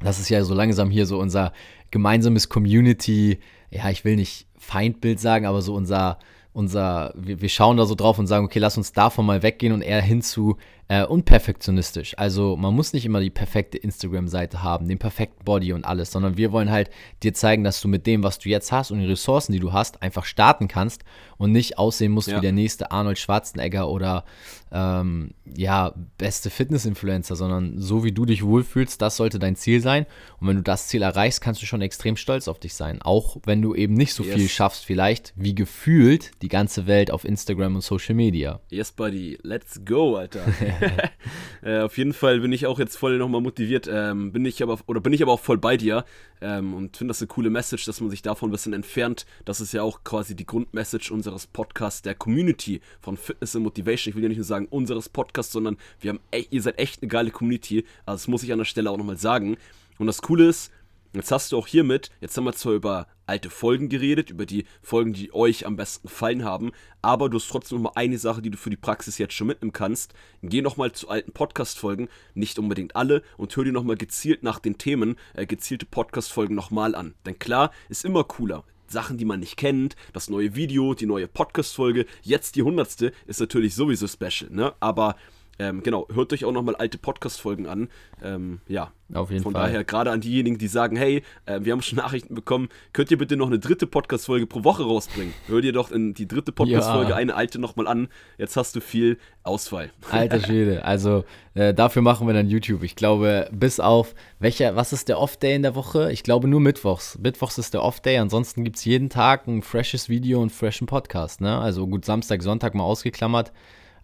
[0.00, 1.52] das ist ja so langsam hier so unser
[1.90, 3.38] gemeinsames Community,
[3.70, 6.18] ja, ich will nicht Feindbild sagen, aber so unser,
[6.52, 9.72] unser, wir, wir schauen da so drauf und sagen, okay, lass uns davon mal weggehen
[9.72, 10.56] und eher hin zu
[10.90, 12.18] äh, unperfektionistisch.
[12.18, 16.36] Also man muss nicht immer die perfekte Instagram-Seite haben, den perfekten Body und alles, sondern
[16.36, 16.90] wir wollen halt
[17.22, 19.72] dir zeigen, dass du mit dem, was du jetzt hast und den Ressourcen, die du
[19.72, 21.04] hast, einfach starten kannst
[21.38, 22.38] und nicht aussehen musst Ja.
[22.38, 24.24] wie der nächste Arnold Schwarzenegger oder
[24.72, 30.06] ähm, ja, beste Fitness-Influencer, sondern so wie du dich wohlfühlst, das sollte dein Ziel sein.
[30.40, 33.00] Und wenn du das Ziel erreichst, kannst du schon extrem stolz auf dich sein.
[33.02, 34.34] Auch wenn du eben nicht so Yes.
[34.34, 38.60] viel schaffst, vielleicht wie gefühlt die ganze Welt auf Instagram und Social Media.
[38.70, 40.40] Yes, Buddy, let's go, Alter.
[41.62, 43.88] äh, auf jeden Fall bin ich auch jetzt voll nochmal motiviert.
[43.90, 46.04] Ähm, bin ich aber, oder bin ich aber auch voll bei dir
[46.40, 49.26] ähm, und finde das eine coole Message, dass man sich davon ein bisschen entfernt.
[49.44, 54.10] Das ist ja auch quasi die Grundmessage unseres Podcasts, der Community von Fitness and Motivation.
[54.10, 57.02] Ich will ja nicht nur sagen unseres Podcasts, sondern wir haben, echt, ihr seid echt
[57.02, 57.84] eine geile Community.
[58.06, 59.56] Also das muss ich an der Stelle auch nochmal sagen.
[59.98, 60.72] Und das Coole ist,
[61.12, 64.64] Jetzt hast du auch hiermit, jetzt haben wir zwar über alte Folgen geredet, über die
[64.82, 68.42] Folgen, die euch am besten gefallen haben, aber du hast trotzdem noch mal eine Sache,
[68.42, 70.14] die du für die Praxis jetzt schon mitnehmen kannst.
[70.42, 74.42] Geh noch mal zu alten Podcast-Folgen, nicht unbedingt alle, und hör dir noch mal gezielt
[74.42, 77.14] nach den Themen äh, gezielte Podcast-Folgen noch mal an.
[77.24, 78.64] Denn klar, ist immer cooler.
[78.88, 83.38] Sachen, die man nicht kennt, das neue Video, die neue Podcast-Folge, jetzt die hundertste, ist
[83.38, 84.74] natürlich sowieso special, ne?
[84.80, 85.14] Aber
[85.58, 87.88] ähm, genau, hört euch auch noch mal alte Podcast-Folgen an.
[88.22, 89.66] Ähm, ja, Auf jeden von Fall.
[89.66, 93.18] daher, gerade an diejenigen, die sagen, hey, äh, wir haben schon Nachrichten bekommen, könnt ihr
[93.18, 95.34] bitte noch eine dritte Podcast-Folge pro Woche rausbringen?
[95.48, 97.16] Hör dir doch in die dritte Podcast-Folge Ja.
[97.16, 98.08] eine alte nochmal an.
[98.38, 99.90] Jetzt hast du viel Ausfall.
[100.10, 102.82] Alter Schwede, also äh, dafür machen wir dann YouTube.
[102.82, 106.10] Ich glaube, bis auf, welcher, was ist der Off-Day in der Woche?
[106.12, 107.18] Ich glaube nur Mittwochs.
[107.18, 110.86] Mittwochs ist der Off-Day, ansonsten gibt es jeden Tag ein freshes Video und einen freshen
[110.86, 111.40] Podcast.
[111.40, 111.58] Ne?
[111.58, 113.52] Also gut, Samstag, Sonntag mal ausgeklammert.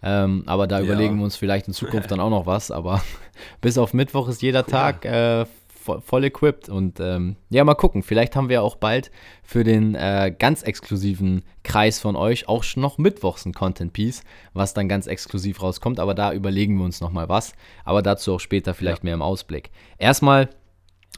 [0.02, 0.85] Ähm, aber da Ja.
[0.85, 2.70] überlegen wir uns vielleicht in Zukunft dann auch noch was.
[2.70, 3.02] Aber
[3.61, 6.68] bis auf Mittwoch ist jeder Tag äh, vo voll equipped.
[6.68, 8.02] Und ähm, ja, mal gucken.
[8.02, 9.11] Vielleicht haben wir auch bald
[9.42, 14.74] für den äh, ganz exklusiven Kreis von euch auch schon noch Mittwochs ein Content-Piece, was
[14.74, 15.98] dann ganz exklusiv rauskommt.
[16.00, 17.54] Aber da überlegen wir uns nochmal was.
[17.85, 19.70] Aber dazu auch später vielleicht mehr im Ausblick.
[19.98, 20.48] Erstmal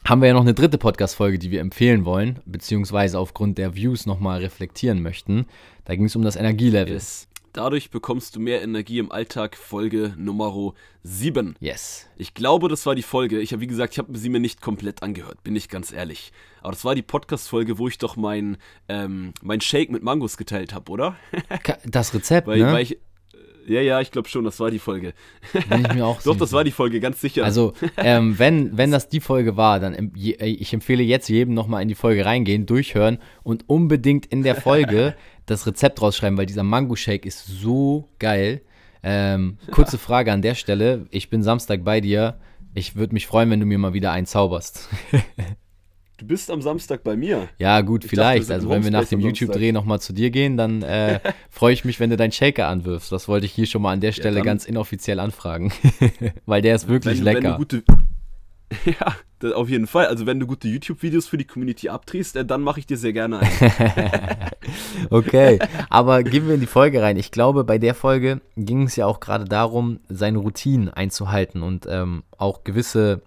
[0.05, 4.05] haben wir ja noch eine dritte Podcast-Folge, die wir empfehlen wollen, beziehungsweise aufgrund der Views
[4.05, 5.45] nochmal reflektieren möchten.
[5.83, 6.93] Da ging es um das Energielevel.
[6.93, 7.27] Yes.
[7.53, 11.55] Dadurch bekommst du mehr Energie im Alltag, Folge Nummer 7.
[11.59, 12.07] yes.
[12.17, 13.39] Ich glaube, das war die Folge.
[13.39, 16.31] Ich habe, wie gesagt, ich habe sie mir nicht komplett angehört, bin ich ganz ehrlich.
[16.61, 18.57] Aber das war die Podcast-Folge, wo ich doch mein,
[18.87, 21.15] ähm, mein Shake mit Mangos geteilt habe, oder?
[21.85, 22.73] Das Rezept, Weil, ne?
[22.73, 22.97] weil ich.
[23.67, 25.13] Ja, ja, ich glaube schon, das war die Folge.
[25.69, 27.45] Bin ich mir auch Doch, das war die Folge, ganz sicher.
[27.45, 31.83] Also, ähm, wenn, wenn das die Folge war, dann ey, ich empfehle jetzt jedem nochmal
[31.83, 35.15] in die Folge reingehen, durchhören und unbedingt in der Folge
[35.49, 38.61] das Rezept rausschreiben, weil dieser Mango-Shake ist so geil.
[39.01, 41.05] Ähm, kurze Frage an der Stelle.
[41.09, 42.39] Ich bin Samstag bei dir.
[42.73, 44.89] Ich würde mich freuen, wenn du mir mal wieder einen zauberst.
[46.17, 47.47] du bist am Samstag bei mir.
[47.57, 48.45] Ja, gut, dachte, wir vielleicht.
[48.47, 49.21] sind Also, wenn wir nach dem.
[49.21, 53.11] YouTube-Dreh nochmal zu dir gehen, dann äh, freue ich mich, wenn du deinen Shaker anwirfst.
[53.11, 55.71] Das wollte ich hier schon mal an der Stelle dann- ganz inoffiziell anfragen.
[56.45, 57.51] weil der ist wirklich wenn, Wenn lecker.
[57.53, 57.83] du gute,
[58.85, 60.07] ja, das auf jeden Fall.
[60.07, 63.13] Also, wenn du gute YouTube-Videos für die Community abdrehst, äh, dann mache ich dir sehr
[63.13, 63.49] gerne ein.
[65.09, 65.57] Okay,
[65.89, 67.17] aber gehen wir in die Folge rein.
[67.17, 71.87] Ich glaube, bei der Folge ging es ja auch gerade darum, seine Routinen einzuhalten und
[71.89, 73.21] ähm, auch gewisse,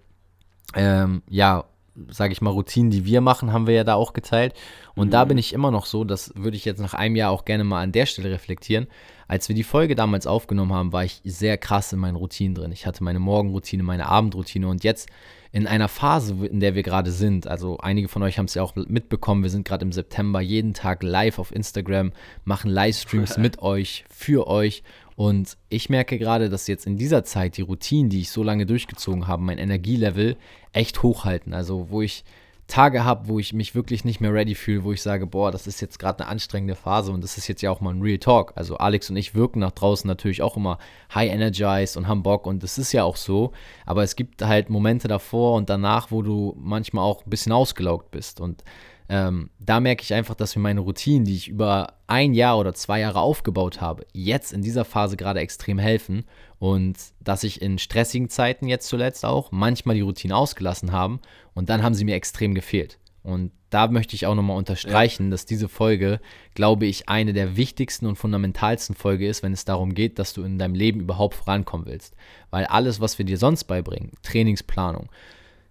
[0.75, 1.65] ähm, ja,
[2.09, 4.55] sage ich mal, Routinen, die wir machen, haben wir ja da auch geteilt.
[4.95, 7.45] Und da bin ich immer noch so, das würde ich jetzt nach einem Jahr auch
[7.45, 8.87] gerne mal an der Stelle reflektieren.
[9.29, 12.73] Als wir die Folge damals aufgenommen haben, war ich sehr krass in meinen Routinen drin.
[12.73, 15.09] Ich hatte meine Morgenroutine, meine Abendroutine und jetzt
[15.53, 18.63] in einer Phase, in der wir gerade sind, also einige von euch haben es ja
[18.63, 22.13] auch mitbekommen, wir sind gerade im September jeden Tag live auf Instagram,
[22.45, 24.83] machen Livestreams mit euch, für euch
[25.17, 28.67] und ich merke gerade, dass jetzt in dieser Zeit die Routinen, die ich so lange
[28.67, 30.37] durchgezogen habe, mein Energielevel
[30.73, 31.55] echt hochhalten.
[31.55, 32.25] Also wo ich
[32.69, 35.67] Tage habe, wo ich mich wirklich nicht mehr ready fühle, wo ich sage, boah, das
[35.67, 38.19] ist jetzt gerade eine anstrengende Phase und das ist jetzt ja auch mal ein Real
[38.19, 38.53] Talk.
[38.55, 40.79] Also Alex und ich wirken nach draußen natürlich auch immer
[41.15, 43.53] high energized und haben Bock und das ist ja auch so,
[43.85, 48.11] aber es gibt halt Momente davor und danach, wo du manchmal auch ein bisschen ausgelaugt
[48.11, 48.65] bist und
[49.09, 52.75] ähm, da merke ich einfach, dass mir meine Routinen, die ich über ein Jahr oder
[52.75, 56.25] zwei Jahre aufgebaut habe, jetzt in dieser Phase gerade extrem helfen
[56.59, 61.21] und dass ich in stressigen Zeiten jetzt zuletzt auch manchmal die Routine ausgelassen haben
[61.55, 62.99] und dann haben sie mir extrem gefehlt.
[63.23, 66.21] Und da möchte ich auch nochmal unterstreichen, dass diese Folge,
[66.55, 70.43] glaube ich, eine der wichtigsten und fundamentalsten Folge ist, wenn es darum geht, dass du
[70.43, 72.15] in deinem Leben überhaupt vorankommen willst.
[72.51, 75.09] Weil alles, was wir dir sonst beibringen, Trainingsplanung,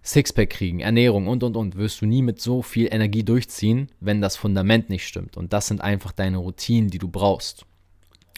[0.04, 4.20] Sixpack kriegen, Ernährung und und und, wirst du nie mit so viel Energie durchziehen, wenn
[4.20, 5.36] das Fundament nicht stimmt.
[5.36, 7.66] Und das sind einfach deine Routinen, die du brauchst.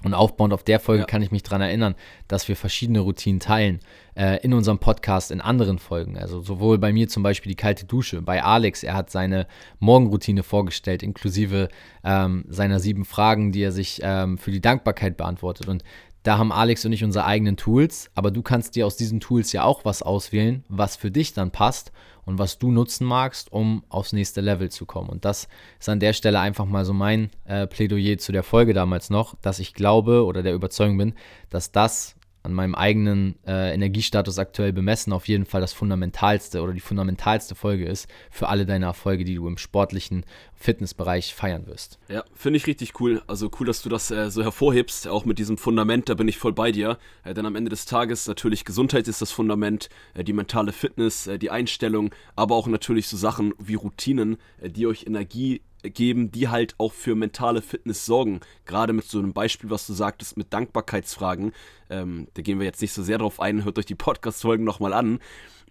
[0.02, 1.06] Und aufbauend auf der Folge Ja.
[1.06, 1.94] kann ich mich daran erinnern,
[2.28, 3.80] dass wir verschiedene Routinen teilen
[4.14, 6.18] äh, in unserem Podcast, in anderen Folgen.
[6.18, 9.46] Also sowohl bei mir zum Beispiel die kalte Dusche, bei Alex, er hat seine
[9.78, 11.68] Morgenroutine vorgestellt, inklusive
[12.04, 15.68] ähm, seiner sieben Fragen, die er sich ähm, für die Dankbarkeit beantwortet.
[15.68, 15.82] Und
[16.24, 19.52] da haben Alex und ich unsere eigenen Tools, aber du kannst dir aus diesen Tools
[19.52, 21.92] ja auch was auswählen, was für dich dann passt
[22.24, 25.10] und was du nutzen magst, um aufs nächste Level zu kommen.
[25.10, 28.72] Und das ist an der Stelle einfach mal so mein äh, Plädoyer zu der Folge
[28.72, 31.14] damals noch, dass ich glaube oder der Überzeugung bin,
[31.50, 32.13] dass das
[32.44, 37.54] an meinem eigenen äh, Energiestatus aktuell bemessen auf jeden Fall das fundamentalste oder die fundamentalste
[37.54, 41.98] Folge ist für alle deine Erfolge, die du im sportlichen Fitnessbereich feiern wirst.
[42.08, 43.22] Ja, finde ich richtig cool.
[43.26, 46.36] Also cool, dass du das äh, so hervorhebst, auch mit diesem Fundament, da bin ich
[46.36, 46.98] voll bei dir.
[47.24, 51.26] Äh, denn am Ende des Tages natürlich Gesundheit ist das Fundament, äh, die mentale Fitness,
[51.26, 56.32] äh, die Einstellung, aber auch natürlich so Sachen wie Routinen, äh, die euch Energie geben,
[56.32, 58.40] die halt auch für mentale Fitness sorgen.
[58.66, 61.52] Gerade mit so einem Beispiel, was du sagtest, mit Dankbarkeitsfragen.
[61.90, 64.92] Ähm, da gehen wir jetzt nicht so sehr drauf ein, hört euch die Podcast-Folgen nochmal
[64.92, 65.20] an.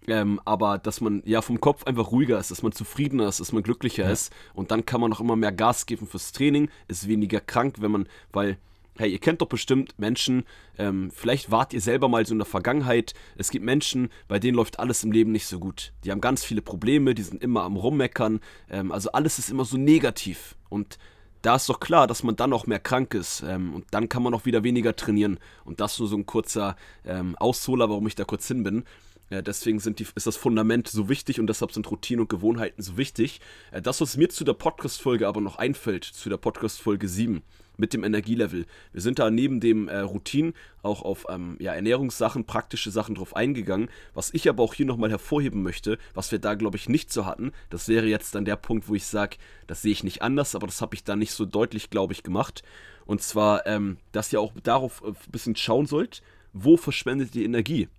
[0.08, 3.54] Ähm, aber dass man ja vom Kopf einfach ruhiger ist, dass man zufriedener ist, dass
[3.54, 7.08] man glücklicher ist und dann kann man auch immer mehr Gas geben fürs Training, ist
[7.08, 8.58] weniger krank, wenn man, weil,
[8.98, 10.44] hey, ihr kennt doch bestimmt Menschen,
[10.78, 14.56] ähm, vielleicht wart ihr selber mal so in der Vergangenheit, es gibt Menschen, bei denen
[14.56, 15.94] läuft alles im Leben nicht so gut.
[16.04, 19.66] Die haben ganz viele Probleme, die sind immer am Rummeckern, ähm, also alles ist immer
[19.66, 20.98] so negativ und
[21.42, 24.24] da ist doch klar, dass man dann auch mehr krank ist ähm, und dann kann
[24.24, 28.16] man auch wieder weniger trainieren und das nur so ein kurzer ähm, Ausholer, warum ich
[28.16, 28.86] da kurz hin bin.
[29.30, 32.82] Ja, deswegen sind die, ist das Fundament so wichtig und deshalb sind Routinen und Gewohnheiten
[32.82, 33.42] so wichtig.
[33.72, 37.42] Äh, das, was mir zu der Podcast-Folge aber noch einfällt, zu der Podcast-Folge 7,
[37.78, 38.66] mit dem Energielevel.
[38.92, 43.36] Wir sind da neben dem äh, Routinen auch auf ähm, ja, Ernährungssachen, praktische Sachen drauf
[43.36, 43.90] eingegangen.
[44.14, 47.26] Was ich aber auch hier nochmal hervorheben möchte, was wir da, glaube ich, nicht so
[47.26, 50.56] hatten, das wäre jetzt dann der Punkt, wo ich sage, das sehe ich nicht anders,
[50.56, 52.64] aber das habe ich da nicht so deutlich, glaube ich, gemacht.
[53.06, 56.22] Und zwar, ähm, dass ihr auch darauf ein bisschen schauen sollt,
[56.54, 57.90] wo verschwendet die Energie?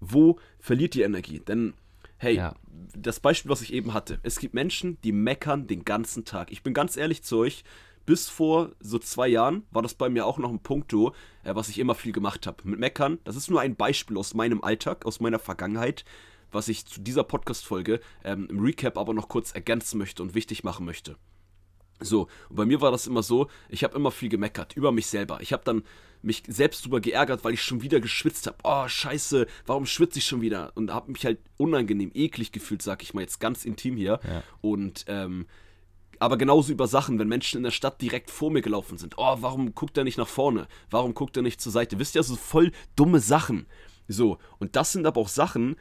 [0.00, 1.40] Wo verliert die Energie?
[1.40, 1.74] Denn,
[2.16, 2.54] hey, ja.
[2.96, 6.52] das Beispiel, was ich eben hatte, es gibt Menschen, die meckern den ganzen Tag.
[6.52, 7.64] Ich bin ganz ehrlich zu euch,
[8.06, 11.68] bis vor so zwei Jahren war das bei mir auch noch ein Punkto, äh, was
[11.68, 12.58] ich immer viel gemacht habe.
[12.64, 16.04] Mit Meckern, das ist nur ein Beispiel aus meinem Alltag, aus meiner Vergangenheit,
[16.52, 20.64] was ich zu dieser Podcast-Folge ähm, im Recap aber noch kurz ergänzen möchte und wichtig
[20.64, 21.16] machen möchte.
[22.00, 25.06] So, und bei mir war das immer so, ich habe immer viel gemeckert über mich
[25.06, 25.38] selber.
[25.40, 25.84] Ich habe dann
[26.22, 28.56] mich selbst drüber geärgert, weil ich schon wieder geschwitzt habe.
[28.64, 30.72] Oh, scheiße, warum schwitze ich schon wieder?
[30.74, 34.20] Und habe mich halt unangenehm, eklig gefühlt, sag ich mal jetzt ganz intim hier.
[34.24, 34.42] Ja.
[34.60, 35.46] Und, ähm,
[36.18, 39.14] aber genauso über Sachen, wenn Menschen in der Stadt direkt vor mir gelaufen sind.
[39.16, 40.66] Oh, warum guckt er nicht nach vorne?
[40.90, 41.98] Warum guckt er nicht zur Seite?
[41.98, 43.66] Wisst ihr, so voll dumme Sachen.
[44.08, 45.76] So, und das sind aber auch Sachen,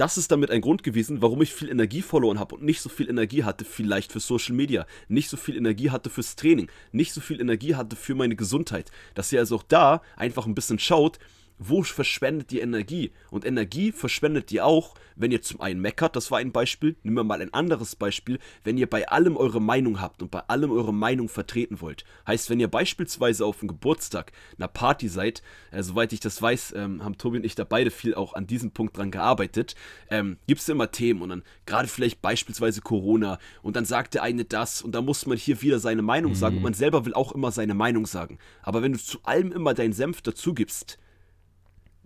[0.00, 2.88] das ist damit ein Grund gewesen, warum ich viel Energie verloren habe und nicht so
[2.88, 7.12] viel Energie hatte, vielleicht für Social Media, nicht so viel Energie hatte fürs Training, nicht
[7.12, 8.90] so viel Energie hatte für meine Gesundheit.
[9.14, 11.18] Dass ihr also auch da einfach ein bisschen schaut,
[11.62, 13.12] wo verschwendet ihr Energie?
[13.30, 17.16] Und Energie verschwendet ihr auch, wenn ihr zum einen meckert, das war ein Beispiel, nehmen
[17.16, 20.70] wir mal ein anderes Beispiel, wenn ihr bei allem eure Meinung habt und bei allem
[20.70, 22.04] eure Meinung vertreten wollt.
[22.26, 26.72] Heißt, wenn ihr beispielsweise auf einem Geburtstag, einer Party seid, äh, soweit ich das weiß,
[26.76, 29.74] ähm, haben Tobi und ich da beide viel auch an diesem Punkt dran gearbeitet,
[30.08, 34.22] ähm, gibt es immer Themen und dann gerade vielleicht beispielsweise Corona und dann sagt der
[34.22, 36.36] eine das und dann muss man hier wieder seine Meinung mhm.
[36.36, 38.38] sagen und man selber will auch immer seine Meinung sagen.
[38.62, 40.98] Aber wenn du zu allem immer deinen Senf dazu gibst,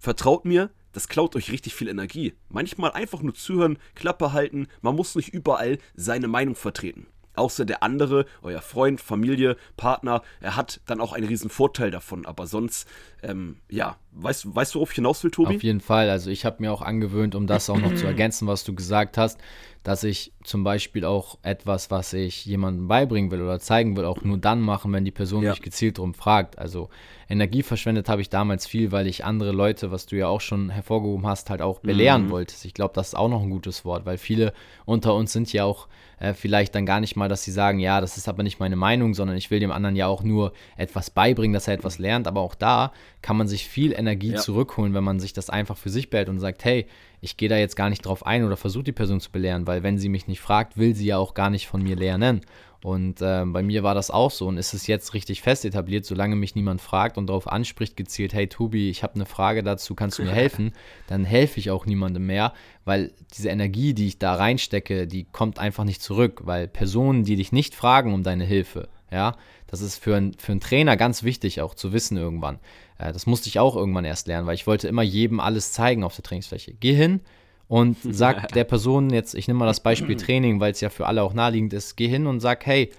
[0.04, 2.34] Vertraut mir, das klaut euch richtig viel Energie.
[2.50, 7.06] Manchmal einfach nur zuhören, Klappe halten, man muss nicht überall seine Meinung vertreten.
[7.36, 12.26] Außer der andere, euer Freund, Familie, Partner, er hat dann auch einen riesen Vorteil davon.
[12.26, 12.86] Aber sonst,
[13.22, 15.56] ähm, ja, weißt, weißt du, worauf ich hinaus will, Tobi?
[15.56, 16.10] Auf jeden Fall.
[16.10, 19.16] Also ich habe mir auch angewöhnt, um das auch noch zu ergänzen, was du gesagt
[19.16, 19.40] hast,
[19.84, 24.22] dass ich zum Beispiel auch etwas, was ich jemandem beibringen will oder zeigen will, auch
[24.22, 25.50] nur dann machen, wenn die Person ja.
[25.50, 26.58] mich gezielt darum fragt.
[26.58, 26.88] Also
[27.28, 30.70] Energie verschwendet habe ich damals viel, weil ich andere Leute, was du ja auch schon
[30.70, 32.30] hervorgehoben hast, halt auch belehren mhm.
[32.30, 32.54] wollte.
[32.64, 34.54] Ich glaube, das ist auch noch ein gutes Wort, weil viele
[34.86, 35.86] unter uns sind ja auch
[36.18, 38.76] äh, vielleicht dann gar nicht mal, dass sie sagen, ja, das ist aber nicht meine
[38.76, 42.26] Meinung, sondern ich will dem anderen ja auch nur etwas beibringen, dass er etwas lernt.
[42.26, 44.38] Aber auch da kann man sich viel Energie ja.
[44.38, 46.86] zurückholen, wenn man sich das einfach für sich behält und sagt, hey,
[47.24, 49.82] ich gehe da jetzt gar nicht drauf ein oder versuche die Person zu belehren, weil
[49.82, 52.42] wenn sie mich nicht fragt, will sie ja auch gar nicht von mir lernen.
[52.82, 56.04] Und äh, bei mir war das auch so und ist es jetzt richtig fest etabliert,
[56.04, 59.94] solange mich niemand fragt und darauf anspricht, gezielt, hey Tobi, ich habe eine Frage dazu,
[59.94, 60.72] kannst du mir helfen?
[61.06, 62.52] Dann helfe ich auch niemandem mehr,
[62.84, 67.36] weil diese Energie, die ich da reinstecke, die kommt einfach nicht zurück, weil Personen, die
[67.36, 69.34] dich nicht fragen um deine Hilfe, ja,
[69.74, 72.58] das ist für, ein, für einen Trainer ganz wichtig auch zu wissen irgendwann.
[72.98, 76.04] Äh, das musste ich auch irgendwann erst lernen, weil ich wollte immer jedem alles zeigen
[76.04, 76.74] auf der Trainingsfläche.
[76.74, 77.20] Geh hin,
[77.68, 81.06] und sag der Person jetzt, ich nehme mal das Beispiel Training, weil es ja für
[81.06, 82.92] alle auch naheliegend ist, geh hin und sag, hey,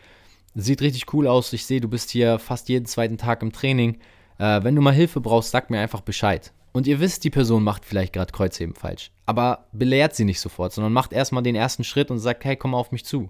[0.54, 4.00] sieht richtig cool aus, ich sehe, du bist hier fast jeden zweiten Tag im Training.
[4.38, 6.52] Äh, wenn du mal Hilfe brauchst, sag mir einfach Bescheid.
[6.72, 9.12] Und ihr wisst, die Person macht vielleicht gerade Kreuzheben falsch.
[9.26, 12.72] Aber belehrt sie nicht sofort, sondern macht erstmal den ersten Schritt und sagt, hey, komm
[12.72, 13.30] mal auf mich zu.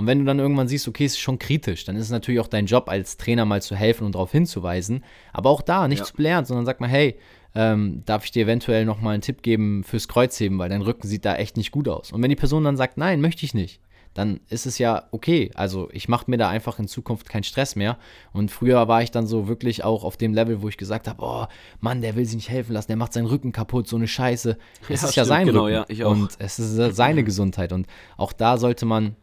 [0.00, 2.40] Und wenn du dann irgendwann siehst, okay, es ist schon kritisch, dann ist es natürlich
[2.40, 5.04] auch dein Job als Trainer mal zu helfen und darauf hinzuweisen.
[5.30, 6.04] Aber auch da nicht ja.
[6.06, 7.18] zu belehren, sondern sag mal, hey,
[7.54, 11.26] ähm, darf ich dir eventuell nochmal einen Tipp geben fürs Kreuzheben, weil dein Rücken sieht
[11.26, 12.12] da echt nicht gut aus.
[12.12, 13.82] Und wenn die Person dann sagt, nein, möchte ich nicht,
[14.14, 15.50] dann ist es ja okay.
[15.54, 17.98] Also ich mache mir da einfach in Zukunft keinen Stress mehr.
[18.32, 21.22] Und früher war ich dann so wirklich auch auf dem Level, wo ich gesagt habe,
[21.22, 21.44] oh
[21.80, 24.56] Mann, der will sich nicht helfen lassen, der macht seinen Rücken kaputt, so eine Scheiße.
[24.88, 27.74] Es ja, ist ja sein genau, Rücken ja, und es ist seine Gesundheit.
[27.74, 27.86] Und
[28.16, 29.14] auch da sollte man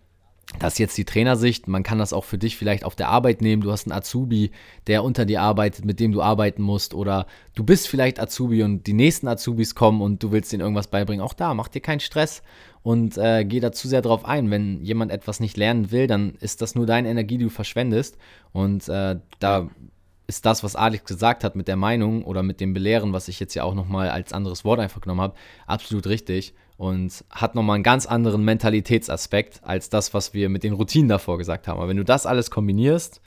[0.59, 1.67] das ist jetzt die Trainersicht.
[1.67, 3.61] Man kann das auch für dich vielleicht auf der Arbeit nehmen.
[3.61, 4.51] Du hast einen Azubi,
[4.87, 6.93] der unter dir arbeitet, mit dem du arbeiten musst.
[6.93, 10.87] Oder du bist vielleicht Azubi und die nächsten Azubis kommen und du willst denen irgendwas
[10.87, 11.23] beibringen.
[11.23, 12.41] Auch da, mach dir keinen Stress
[12.81, 14.49] und äh, geh da zu sehr drauf ein.
[14.49, 18.17] Wenn jemand etwas nicht lernen will, dann ist das nur deine Energie, die du verschwendest.
[18.53, 19.69] Und äh, da
[20.27, 23.39] ist das, was Alex gesagt hat mit der Meinung oder mit dem Belehren, was ich
[23.41, 27.75] jetzt ja auch nochmal als anderes Wort einfach genommen habe, absolut richtig und hat nochmal
[27.75, 31.79] einen ganz anderen Mentalitätsaspekt als das, was wir mit den Routinen davor gesagt haben.
[31.79, 33.19] Aber wenn du das alles kombinierst,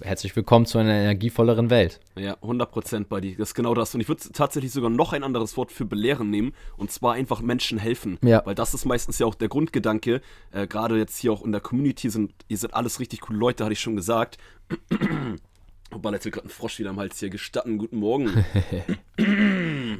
[0.00, 2.00] herzlich willkommen zu einer energievolleren Welt.
[2.16, 3.36] Ja, 100% bei dir.
[3.36, 3.94] Das ist genau das.
[3.94, 6.54] Und ich würde tatsächlich sogar noch ein anderes Wort für belehren nehmen.
[6.76, 8.18] Und zwar einfach Menschen helfen.
[8.22, 8.42] Ja.
[8.46, 10.22] Weil das ist meistens ja auch der Grundgedanke.
[10.52, 13.64] Äh, Gerade jetzt hier auch in der Community sind, ihr seid alles richtig coole Leute,
[13.64, 14.38] hatte ich schon gesagt.
[15.92, 17.78] Jetzt wird gerade ein Frosch wieder am Hals hier gestatten.
[17.78, 18.44] Guten Morgen.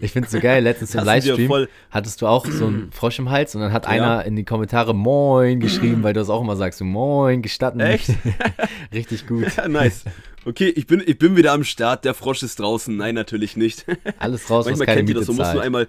[0.00, 3.30] Ich finde es so geil, letztens im Livestream hattest du auch so einen Frosch im
[3.30, 3.90] Hals und dann hat ja.
[3.90, 7.78] einer in die Kommentare Moin geschrieben, weil du es auch immer sagst, so Moin, gestatten.
[7.78, 8.10] Echt?
[8.92, 9.46] Richtig gut.
[9.56, 10.04] Ja, nice.
[10.44, 12.96] Okay, ich bin, ich bin wieder am Start, der Frosch ist draußen.
[12.96, 13.86] Nein, natürlich nicht.
[14.18, 15.88] Alles raus, Manchmal was keine kennt Miete ihr das, man muss nur einmal,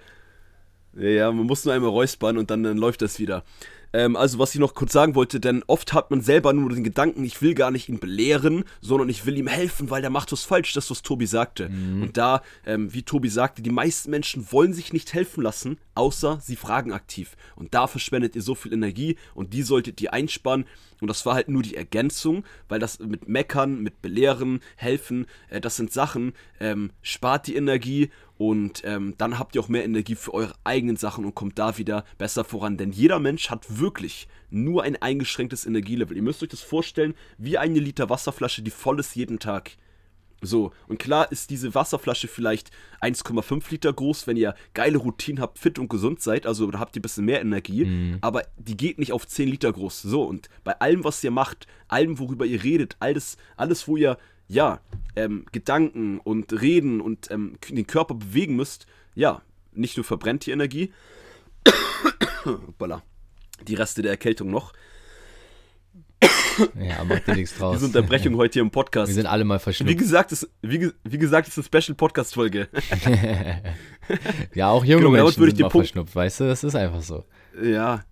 [0.95, 3.43] ja, man muss nur einmal räuspern und dann, dann läuft das wieder.
[3.93, 6.83] Ähm, also was ich noch kurz sagen wollte, denn oft hat man selber nur den
[6.83, 10.31] Gedanken, ich will gar nicht ihn belehren, sondern ich will ihm helfen, weil der macht
[10.31, 11.69] was falsch, das was Tobi sagte.
[11.69, 12.01] Mhm.
[12.01, 16.39] Und da, ähm, wie Tobi sagte, die meisten Menschen wollen sich nicht helfen lassen, außer
[16.41, 17.37] sie fragen aktiv.
[17.55, 20.65] Und da verschwendet ihr so viel Energie und die solltet ihr einsparen.
[20.99, 25.61] Und das war halt nur die Ergänzung, weil das mit Meckern, mit Belehren, Helfen, äh,
[25.61, 30.15] das sind Sachen, ähm, spart die Energie und ähm, dann habt ihr auch mehr Energie
[30.15, 32.77] für eure eigenen Sachen und kommt da wieder besser voran.
[32.77, 36.17] Denn jeder Mensch hat wirklich nur ein eingeschränktes Energielevel.
[36.17, 39.77] Ihr müsst euch das vorstellen wie eine Liter Wasserflasche, die voll ist jeden Tag.
[40.45, 45.57] So, und klar ist diese Wasserflasche vielleicht 1,5 Liter groß, wenn ihr geile Routinen habt,
[45.57, 48.17] fit und gesund seid, also da habt ihr ein bisschen mehr Energie, mhm.
[48.19, 50.01] aber die geht nicht auf 10 Liter groß.
[50.01, 54.17] So, und bei allem, was ihr macht, allem, worüber ihr redet, alles, alles wo ihr
[54.53, 54.79] ja,
[55.15, 58.85] ähm, Gedanken und Reden und ähm, den Körper bewegen müsst,
[59.15, 59.41] ja,
[59.73, 60.93] nicht nur verbrennt die Energie,
[63.67, 64.73] die Reste der Erkältung noch.
[66.79, 67.77] Ja, macht dir nichts draus.
[67.77, 69.07] Diese Unterbrechung heute hier im Podcast.
[69.09, 69.91] Wir sind alle mal verschnupft.
[69.91, 72.67] Wie gesagt, ist, wie, wie gesagt, ist eine Special-Podcast-Folge.
[74.53, 76.43] ja, auch junge genau, Menschen sind mal Punkt verschnupft, weißt du?
[76.45, 77.25] Das ist einfach so.
[77.59, 78.03] Ja,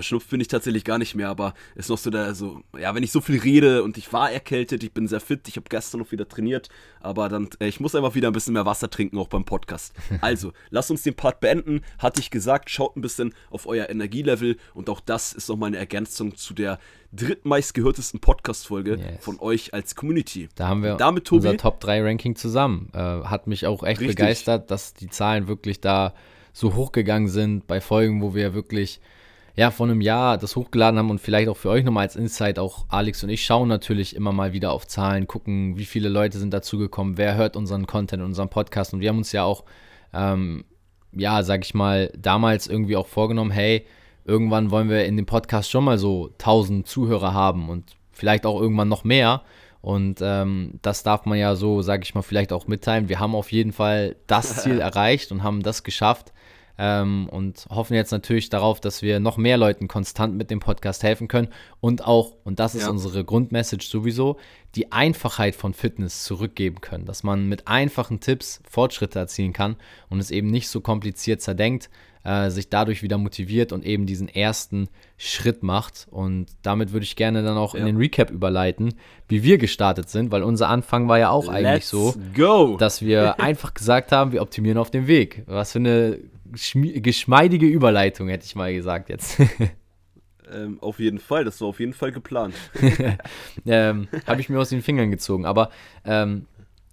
[0.00, 3.02] Schnupf bin ich tatsächlich gar nicht mehr, aber ist noch so der, so, ja, wenn
[3.02, 6.00] ich so viel rede und ich war erkältet, ich bin sehr fit, ich habe gestern
[6.00, 6.68] noch wieder trainiert,
[7.00, 9.94] aber dann, äh, ich muss einfach wieder ein bisschen mehr Wasser trinken, auch beim Podcast.
[10.20, 11.80] Also, lasst uns den Part beenden.
[11.98, 15.78] Hatte ich gesagt, schaut ein bisschen auf euer Energielevel und auch das ist nochmal eine
[15.78, 16.78] Ergänzung zu der
[17.12, 19.24] drittmeistgehörtesten Podcast-Folge yes.
[19.24, 20.48] von euch als Community.
[20.54, 22.90] Da haben wir damit, Tobi, unser Top 3 Ranking zusammen.
[22.94, 24.16] Äh, hat mich auch echt richtig.
[24.16, 26.14] begeistert, dass die Zahlen wirklich da
[26.52, 29.00] so hochgegangen sind bei Folgen, wo wir wirklich
[29.54, 32.58] ja, vor einem Jahr das hochgeladen haben und vielleicht auch für euch nochmal als Insight,
[32.58, 36.38] auch Alex und ich schauen natürlich immer mal wieder auf Zahlen, gucken, wie viele Leute
[36.38, 39.64] sind dazugekommen, wer hört unseren Content, unseren Podcast und wir haben uns ja auch,
[40.14, 40.64] ähm,
[41.12, 43.86] ja, sag ich mal, damals irgendwie auch vorgenommen, hey,
[44.24, 48.60] irgendwann wollen wir in dem Podcast schon mal so 1000 Zuhörer haben und vielleicht auch
[48.60, 49.42] irgendwann noch mehr.
[49.80, 53.08] Und ähm, das darf man ja so, sag ich mal, vielleicht auch mitteilen.
[53.08, 56.32] Wir haben auf jeden Fall das Ziel erreicht und haben das geschafft
[56.82, 61.04] ähm, und hoffen jetzt natürlich darauf, dass wir noch mehr Leuten konstant mit dem Podcast
[61.04, 61.46] helfen können
[61.80, 62.90] und auch, und das ist ja.
[62.90, 64.36] unsere Grundmessage sowieso,
[64.74, 69.76] die Einfachheit von Fitness zurückgeben können, dass man mit einfachen Tipps Fortschritte erzielen kann
[70.08, 71.88] und es eben nicht so kompliziert zerdenkt,
[72.24, 76.08] äh, sich dadurch wieder motiviert und eben diesen ersten Schritt macht.
[76.10, 77.80] Und damit würde ich gerne dann auch ja.
[77.80, 78.94] in den Recap überleiten,
[79.28, 82.76] wie wir gestartet sind, weil unser Anfang war ja auch eigentlich Let's so, go.
[82.76, 85.44] dass wir einfach gesagt haben, wir optimieren auf dem Weg.
[85.46, 86.18] Was für eine
[86.52, 89.38] geschmeidige Überleitung, hätte ich mal gesagt jetzt.
[90.52, 92.54] Ähm, auf jeden Fall, das war auf jeden Fall geplant.
[93.66, 95.46] ähm, Habe ich mir aus den Fingern gezogen.
[95.46, 95.70] Aber
[96.04, 96.46] ähm,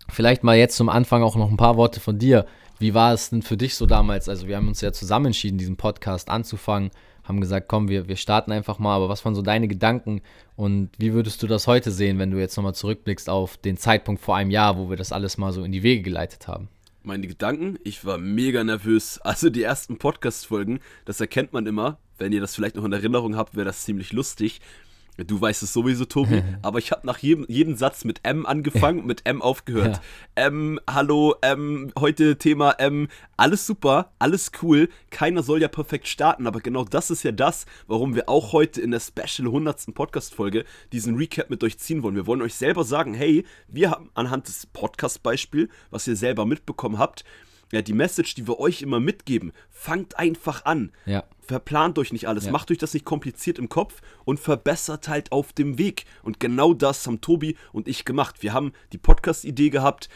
[0.07, 2.45] vielleicht mal jetzt zum Anfang auch noch ein paar Worte von dir.
[2.79, 4.29] Wie war es denn für dich so damals?
[4.29, 6.91] Also wir haben uns ja zusammen entschieden, diesen Podcast anzufangen,
[7.23, 8.95] haben gesagt, komm, wir, wir starten einfach mal.
[8.95, 10.21] Aber was waren so deine Gedanken
[10.55, 14.21] und wie würdest du das heute sehen, wenn du jetzt nochmal zurückblickst auf den Zeitpunkt
[14.21, 16.69] vor einem Jahr, wo wir das alles mal so in die Wege geleitet haben?
[17.03, 17.77] Meine Gedanken.
[17.83, 19.19] Ich war mega nervös.
[19.29, 21.99] Also die ersten Podcast-Folgen, das erkennt man immer.
[22.17, 24.59] Wenn ihr das vielleicht noch in Erinnerung habt, wäre das ziemlich lustig.
[25.25, 28.99] Du weißt es sowieso, Tobi, aber ich habe nach jedem, jedem Satz mit M angefangen
[28.99, 30.01] und mit M aufgehört.
[30.37, 30.47] Ja.
[30.47, 36.47] M, hallo, M, heute Thema M, alles super, alles cool, keiner soll ja perfekt starten,
[36.47, 39.93] aber genau das ist ja das, warum wir auch heute in der Special 100.
[39.93, 42.15] Podcast-Folge diesen Recap mit euch ziehen wollen.
[42.15, 46.97] Wir wollen euch selber sagen, hey, wir haben anhand des Podcast-Beispiels, was ihr selber mitbekommen
[46.97, 47.23] habt,
[47.71, 50.91] ja, die Message, die wir euch immer mitgeben, fangt einfach an.
[51.05, 51.23] Ja.
[51.41, 52.51] Verplant euch nicht alles, ja.
[52.51, 56.05] macht euch das nicht kompliziert im Kopf und verbessert halt auf dem Weg.
[56.23, 58.41] Und genau das haben Tobi und ich gemacht.
[58.41, 60.09] Wir haben die Podcast-Idee gehabt,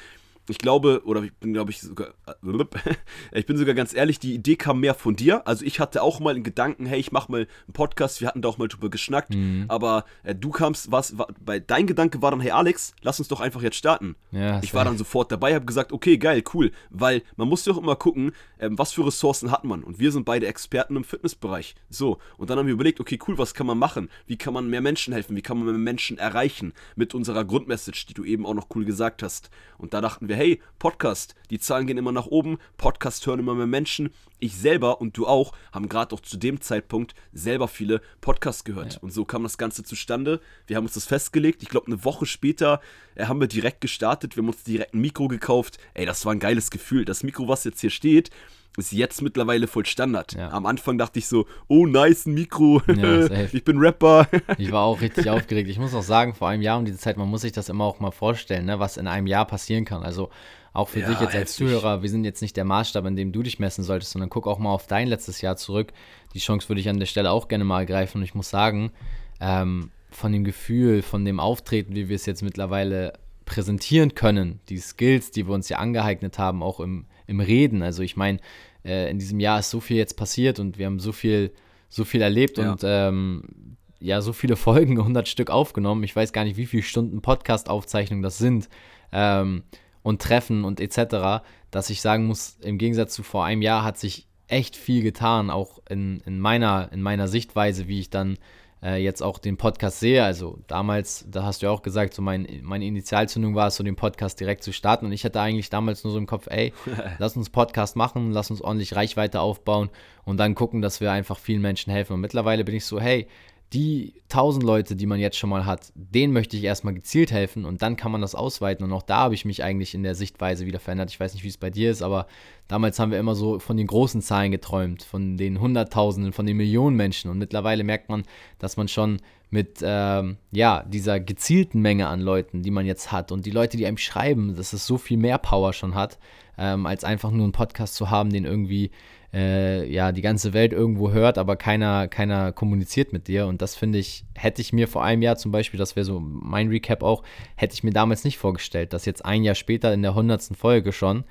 [0.49, 2.09] ich glaube, oder ich bin, glaube ich, sogar,
[3.31, 5.47] ich bin sogar ganz ehrlich, die Idee kam mehr von dir.
[5.47, 8.41] Also ich hatte auch mal einen Gedanken, hey, ich mache mal einen Podcast, wir hatten
[8.41, 9.65] da auch mal drüber geschnackt, mhm.
[9.69, 13.27] aber äh, du kamst, was, war, bei dein Gedanke war dann, hey Alex, lass uns
[13.29, 14.15] doch einfach jetzt starten.
[14.31, 17.73] Ja, ich war dann sofort dabei, habe gesagt, okay, geil, cool, weil man muss ja
[17.73, 19.83] auch immer gucken, ähm, was für Ressourcen hat man?
[19.83, 21.75] Und wir sind beide Experten im Fitnessbereich.
[21.89, 24.09] So, und dann haben wir überlegt, okay, cool, was kann man machen?
[24.25, 25.35] Wie kann man mehr Menschen helfen?
[25.35, 28.85] Wie kann man mehr Menschen erreichen mit unserer Grundmessage, die du eben auch noch cool
[28.85, 29.49] gesagt hast?
[29.77, 33.53] Und da dachten wir, hey, Podcast, die Zahlen gehen immer nach oben, Podcast hören immer
[33.53, 34.11] mehr Menschen.
[34.39, 38.93] Ich selber und du auch haben gerade auch zu dem Zeitpunkt selber viele Podcasts gehört.
[38.93, 38.99] Ja.
[39.01, 40.41] Und so kam das Ganze zustande.
[40.67, 41.63] Wir haben uns das festgelegt.
[41.63, 42.81] Ich glaube, eine Woche später
[43.15, 44.35] äh, haben wir direkt gestartet.
[44.35, 45.77] Wir haben uns direkt ein Mikro gekauft.
[45.93, 47.05] Ey, das war ein geiles Gefühl.
[47.05, 48.31] Das Mikro, was jetzt hier steht,
[48.77, 50.33] ist jetzt mittlerweile voll Standard.
[50.33, 50.49] Ja.
[50.49, 54.27] Am Anfang dachte ich so, oh nice, ein Mikro, ja, ich bin Rapper.
[54.57, 55.69] ich war auch richtig aufgeregt.
[55.69, 57.83] Ich muss auch sagen, vor einem Jahr um diese Zeit, man muss sich das immer
[57.85, 60.03] auch mal vorstellen, ne, was in einem Jahr passieren kann.
[60.03, 60.29] Also
[60.73, 63.31] auch für ja, dich jetzt als Zuhörer, wir sind jetzt nicht der Maßstab, in dem
[63.31, 65.93] du dich messen solltest, sondern guck auch mal auf dein letztes Jahr zurück.
[66.33, 68.91] Die Chance würde ich an der Stelle auch gerne mal ergreifen und ich muss sagen,
[69.39, 73.13] ähm, von dem Gefühl, von dem Auftreten, wie wir es jetzt mittlerweile
[73.45, 77.81] präsentieren können, die Skills, die wir uns ja angeeignet haben, auch im, im Reden.
[77.81, 78.39] Also ich meine,
[78.85, 81.51] äh, in diesem Jahr ist so viel jetzt passiert und wir haben so viel,
[81.89, 82.71] so viel erlebt ja.
[82.71, 86.03] und ähm, ja, so viele Folgen, 100 Stück aufgenommen.
[86.03, 88.69] Ich weiß gar nicht, wie viele Stunden Podcast-Aufzeichnung das sind
[89.11, 89.63] ähm,
[90.01, 93.97] und Treffen und etc., dass ich sagen muss, im Gegensatz zu vor einem Jahr hat
[93.97, 98.37] sich echt viel getan, auch in, in, meiner, in meiner Sichtweise, wie ich dann
[98.83, 100.23] äh, jetzt auch den Podcast sehe.
[100.23, 103.83] Also damals, da hast du ja auch gesagt, so mein, meine Initialzündung war es, so
[103.83, 105.05] den Podcast direkt zu starten.
[105.05, 106.73] Und ich hatte eigentlich damals nur so im Kopf, ey,
[107.17, 109.89] lass uns Podcast machen, lass uns ordentlich Reichweite aufbauen
[110.25, 112.13] und dann gucken, dass wir einfach vielen Menschen helfen.
[112.13, 113.27] Und mittlerweile bin ich so, hey,
[113.73, 117.65] die 1000 Leute, die man jetzt schon mal hat, denen möchte ich erstmal gezielt helfen
[117.65, 118.85] und dann kann man das ausweiten.
[118.85, 121.09] Und auch da habe ich mich eigentlich in der Sichtweise wieder verändert.
[121.09, 122.27] Ich weiß nicht, wie es bei dir ist, aber
[122.67, 126.57] damals haben wir immer so von den großen Zahlen geträumt, von den Hunderttausenden, von den
[126.57, 127.31] Millionen Menschen.
[127.31, 128.23] Und mittlerweile merkt man,
[128.59, 129.19] dass man schon
[129.49, 133.77] mit ähm, ja, dieser gezielten Menge an Leuten, die man jetzt hat und die Leute,
[133.77, 136.19] die einem schreiben, dass es so viel mehr Power schon hat,
[136.57, 138.91] ähm, als einfach nur einen Podcast zu haben, den irgendwie
[139.33, 143.47] äh, ja die ganze Welt irgendwo hört, aber keiner, keiner kommuniziert mit dir.
[143.47, 146.19] Und das finde ich, hätte ich mir vor einem Jahr zum Beispiel, das wäre so
[146.19, 147.23] mein Recap auch,
[147.55, 150.91] hätte ich mir damals nicht vorgestellt, dass jetzt ein Jahr später in der hundertsten Folge
[150.91, 151.23] schon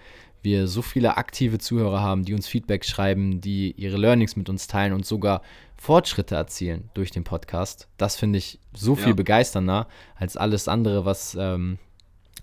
[0.43, 4.67] wir so viele aktive Zuhörer haben, die uns Feedback schreiben, die ihre Learnings mit uns
[4.67, 5.43] teilen und sogar
[5.77, 7.89] Fortschritte erzielen durch den Podcast.
[7.97, 9.15] Das finde ich so viel ja.
[9.15, 9.87] begeisternder
[10.17, 11.79] als alles andere, was ähm,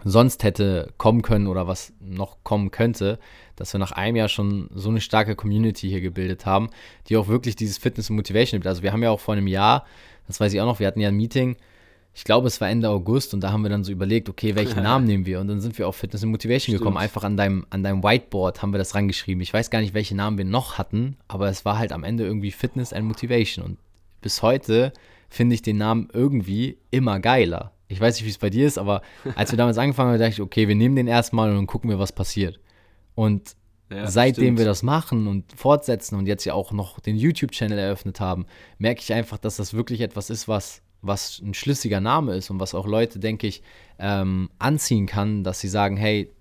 [0.03, 3.19] sonst hätte kommen können oder was noch kommen könnte,
[3.55, 6.69] dass wir nach einem Jahr schon so eine starke Community hier gebildet haben,
[7.07, 8.67] die auch wirklich dieses Fitness und Motivation gibt.
[8.67, 9.85] Also wir haben ja auch vor einem Jahr,
[10.27, 11.57] das weiß ich auch noch, wir hatten ja ein Meeting,
[12.13, 14.83] ich glaube, es war Ende August und da haben wir dann so überlegt, okay, welchen
[14.83, 15.39] Namen nehmen wir?
[15.39, 16.79] Und dann sind wir auf Fitness und Motivation Stimmt.
[16.79, 16.97] gekommen.
[16.97, 19.41] Einfach an deinem, an deinem Whiteboard haben wir das rangeschrieben.
[19.41, 22.25] Ich weiß gar nicht, welche Namen wir noch hatten, aber es war halt am Ende
[22.25, 23.63] irgendwie Fitness and Motivation.
[23.63, 23.77] Und
[24.21, 24.91] bis heute
[25.29, 28.77] finde ich den Namen irgendwie immer geiler ich weiß nicht, wie es bei dir ist,
[28.77, 29.01] aber
[29.35, 31.89] als wir damals angefangen haben, dachte ich, okay, wir nehmen den erstmal und dann gucken
[31.89, 32.59] wir, was passiert.
[33.15, 33.55] Und
[33.91, 34.59] ja, seitdem stimmt.
[34.59, 38.45] wir das machen und fortsetzen und jetzt ja auch noch den YouTube-Channel eröffnet haben,
[38.77, 42.59] merke ich einfach, dass das wirklich etwas ist, was, was ein schlüssiger Name ist und
[42.59, 43.63] was auch Leute, denke ich,
[43.97, 46.31] ähm, anziehen kann, dass sie sagen, hey,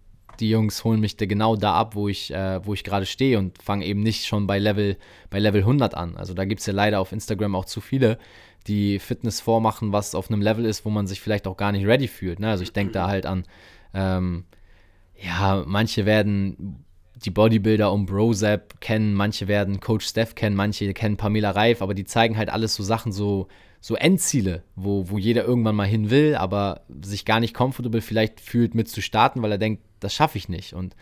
[0.41, 3.39] die Jungs holen mich da genau da ab, wo ich, äh, wo ich gerade stehe
[3.39, 4.97] und fangen eben nicht schon bei Level,
[5.31, 6.17] bei Level 100 an.
[6.17, 8.19] Also da gibt es ja leider auf Instagram auch zu viele,
[8.69, 11.87] die Fitness vormachen, was auf einem Level ist, wo man sich vielleicht auch gar nicht
[11.87, 12.39] ready fühlt.
[12.41, 12.51] Ne?
[12.51, 13.45] Also ich denke da halt an,
[13.95, 14.45] ähm,
[15.21, 16.85] ja, manche werden
[17.17, 21.95] die Bodybuilder um Brozap kennen, manche werden Coach Steph kennen, manche kennen Pamela Reif, aber
[21.95, 23.49] die zeigen halt alles so Sachen, so,
[23.81, 28.41] so Endziele, wo, wo jeder irgendwann mal hin will, aber sich gar nicht comfortable vielleicht
[28.41, 30.75] fühlt mit zu starten, weil er denkt, das schaffe ich nicht.
[30.75, 30.95] Und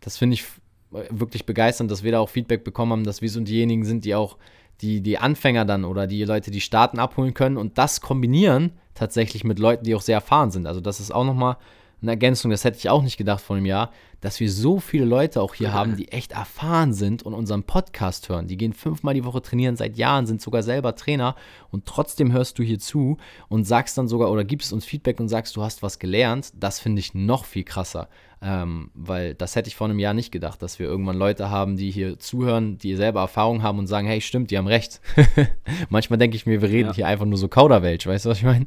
[0.00, 0.44] das finde ich
[0.90, 4.14] wirklich begeisternd, dass wir da auch Feedback bekommen haben, dass wir so diejenigen sind, die
[4.14, 4.36] auch
[4.80, 9.44] die, die Anfänger dann oder die Leute, die starten, abholen können und das kombinieren tatsächlich
[9.44, 10.66] mit Leuten, die auch sehr erfahren sind.
[10.66, 11.56] Also das ist auch nochmal
[12.02, 13.90] eine Ergänzung, das hätte ich auch nicht gedacht vor einem Jahr,
[14.20, 18.28] dass wir so viele Leute auch hier haben, die echt erfahren sind und unseren Podcast
[18.28, 18.48] hören.
[18.48, 21.36] Die gehen fünfmal die Woche trainieren seit Jahren, sind sogar selber Trainer
[21.70, 23.18] und trotzdem hörst du hier zu
[23.48, 26.52] und sagst dann sogar oder gibst uns Feedback und sagst, du hast was gelernt.
[26.58, 28.08] Das finde ich noch viel krasser.
[28.42, 31.76] Ähm, weil das hätte ich vor einem Jahr nicht gedacht, dass wir irgendwann Leute haben,
[31.76, 35.00] die hier zuhören, die selber Erfahrung haben und sagen, hey, stimmt, die haben recht.
[35.88, 36.94] Manchmal denke ich mir, wir reden ja.
[36.94, 38.66] hier einfach nur so Kauderwelsch, weißt du, was ich meine?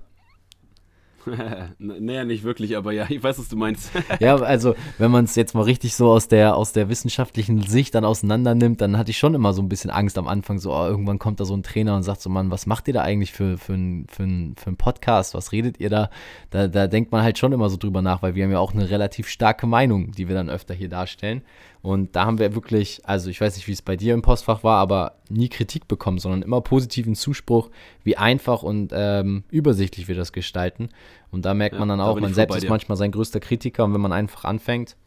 [1.80, 3.92] naja, nicht wirklich, aber ja, ich weiß, was du meinst.
[4.20, 7.96] ja, also, wenn man es jetzt mal richtig so aus der, aus der wissenschaftlichen Sicht
[7.96, 10.74] dann auseinander nimmt, dann hatte ich schon immer so ein bisschen Angst am Anfang, so,
[10.74, 13.02] oh, irgendwann kommt da so ein Trainer und sagt so, Mann, was macht ihr da
[13.02, 15.34] eigentlich für, für, ein, für, ein, für einen Podcast?
[15.34, 16.10] Was redet ihr da?
[16.50, 16.68] da?
[16.68, 18.90] Da denkt man halt schon immer so drüber nach, weil wir haben ja auch eine
[18.90, 21.42] relativ starke Meinung, die wir dann öfter hier darstellen.
[21.82, 24.64] Und da haben wir wirklich, also ich weiß nicht, wie es bei dir im Postfach
[24.64, 27.70] war, aber nie Kritik bekommen, sondern immer positiven Zuspruch,
[28.04, 30.90] wie einfach und ähm, übersichtlich wir das gestalten.
[31.32, 33.94] Und da merkt ja, man dann auch, man selbst ist manchmal sein größter Kritiker und
[33.94, 34.98] wenn man einfach anfängt,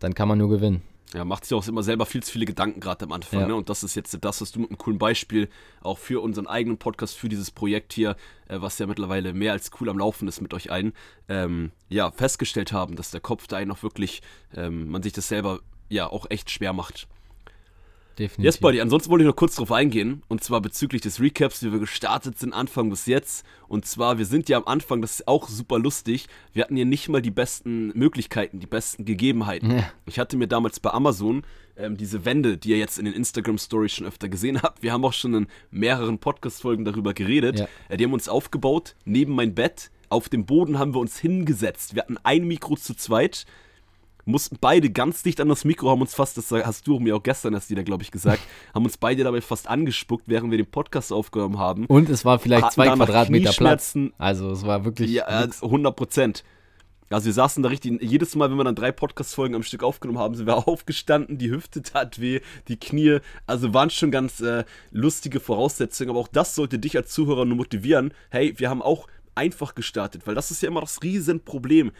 [0.00, 0.82] dann kann man nur gewinnen.
[1.14, 3.40] Ja, macht sich auch immer selber viel zu viele Gedanken gerade am Anfang.
[3.40, 3.46] Ja.
[3.46, 3.54] Ne?
[3.54, 5.48] Und das ist jetzt das, was du mit einem coolen Beispiel
[5.80, 8.16] auch für unseren eigenen Podcast, für dieses Projekt hier,
[8.48, 10.92] äh, was ja mittlerweile mehr als cool am Laufen ist mit euch allen,
[11.28, 14.20] ähm, ja, festgestellt haben, dass der Kopf da einen auch wirklich,
[14.54, 17.08] ähm, man sich das selber ja auch echt schwer macht.
[18.18, 18.44] Definitiv.
[18.44, 18.80] Yes, Buddy.
[18.80, 20.22] Ansonsten wollte ich noch kurz darauf eingehen.
[20.28, 23.46] Und zwar bezüglich des Recaps, wie wir gestartet sind, Anfang bis jetzt.
[23.68, 26.26] Und zwar, wir sind ja am Anfang, das ist auch super lustig.
[26.52, 29.70] Wir hatten hier nicht mal die besten Möglichkeiten, die besten Gegebenheiten.
[29.70, 29.92] Ja.
[30.06, 31.44] Ich hatte mir damals bei Amazon
[31.76, 34.82] ähm, diese Wände, die ihr jetzt in den Instagram-Stories schon öfter gesehen habt.
[34.82, 37.60] Wir haben auch schon in mehreren Podcast-Folgen darüber geredet.
[37.60, 37.68] Ja.
[37.88, 39.92] Äh, die haben uns aufgebaut, neben mein Bett.
[40.08, 41.94] Auf dem Boden haben wir uns hingesetzt.
[41.94, 43.44] Wir hatten ein Mikro zu zweit
[44.28, 47.22] mussten beide ganz dicht an das Mikro, haben uns fast, das hast du mir auch
[47.22, 48.40] gestern erst wieder, glaube ich, gesagt,
[48.74, 51.86] haben uns beide dabei fast angespuckt, während wir den Podcast aufgenommen haben.
[51.86, 53.96] Und es war vielleicht zwei Quadratmeter Platz.
[54.18, 55.10] Also es war wirklich.
[55.10, 56.44] Ja, 100 Prozent.
[57.10, 60.18] Also wir saßen da richtig, jedes Mal, wenn wir dann drei Podcast-Folgen am Stück aufgenommen
[60.18, 64.64] haben, sind wir aufgestanden, die Hüfte tat weh, die Knie, also waren schon ganz äh,
[64.90, 69.06] lustige Voraussetzungen, aber auch das sollte dich als Zuhörer nur motivieren, hey, wir haben auch
[69.34, 71.92] einfach gestartet, weil das ist ja immer das Riesenproblem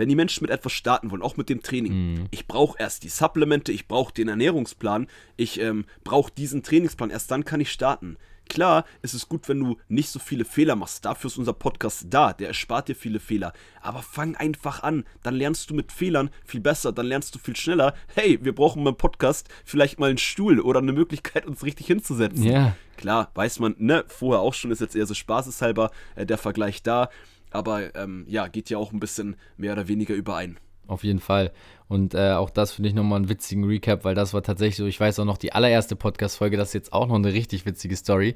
[0.00, 2.26] wenn die Menschen mit etwas starten wollen, auch mit dem Training, mhm.
[2.30, 7.30] ich brauche erst die Supplemente, ich brauche den Ernährungsplan, ich ähm, brauche diesen Trainingsplan, erst
[7.30, 8.16] dann kann ich starten.
[8.48, 11.04] Klar ist es gut, wenn du nicht so viele Fehler machst.
[11.04, 12.32] Dafür ist unser Podcast da.
[12.32, 13.52] Der erspart dir viele Fehler.
[13.80, 15.04] Aber fang einfach an.
[15.22, 16.90] Dann lernst du mit Fehlern viel besser.
[16.90, 17.94] Dann lernst du viel schneller.
[18.12, 22.42] Hey, wir brauchen beim Podcast vielleicht mal einen Stuhl oder eine Möglichkeit, uns richtig hinzusetzen.
[22.42, 22.74] Ja.
[22.96, 26.82] Klar, weiß man, ne, vorher auch schon, ist jetzt eher so spaßeshalber äh, der Vergleich
[26.82, 27.08] da.
[27.50, 30.58] Aber ähm, ja, geht ja auch ein bisschen mehr oder weniger überein.
[30.86, 31.52] Auf jeden Fall.
[31.88, 34.86] Und äh, auch das finde ich nochmal einen witzigen Recap, weil das war tatsächlich so,
[34.86, 37.96] ich weiß auch noch, die allererste Podcast-Folge, das ist jetzt auch noch eine richtig witzige
[37.96, 38.34] Story.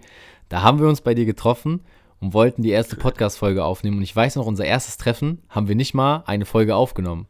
[0.49, 1.81] Da haben wir uns bei dir getroffen
[2.21, 3.99] und wollten die erste Podcast-Folge aufnehmen.
[3.99, 7.27] Und ich weiß noch, unser erstes Treffen haben wir nicht mal eine Folge aufgenommen.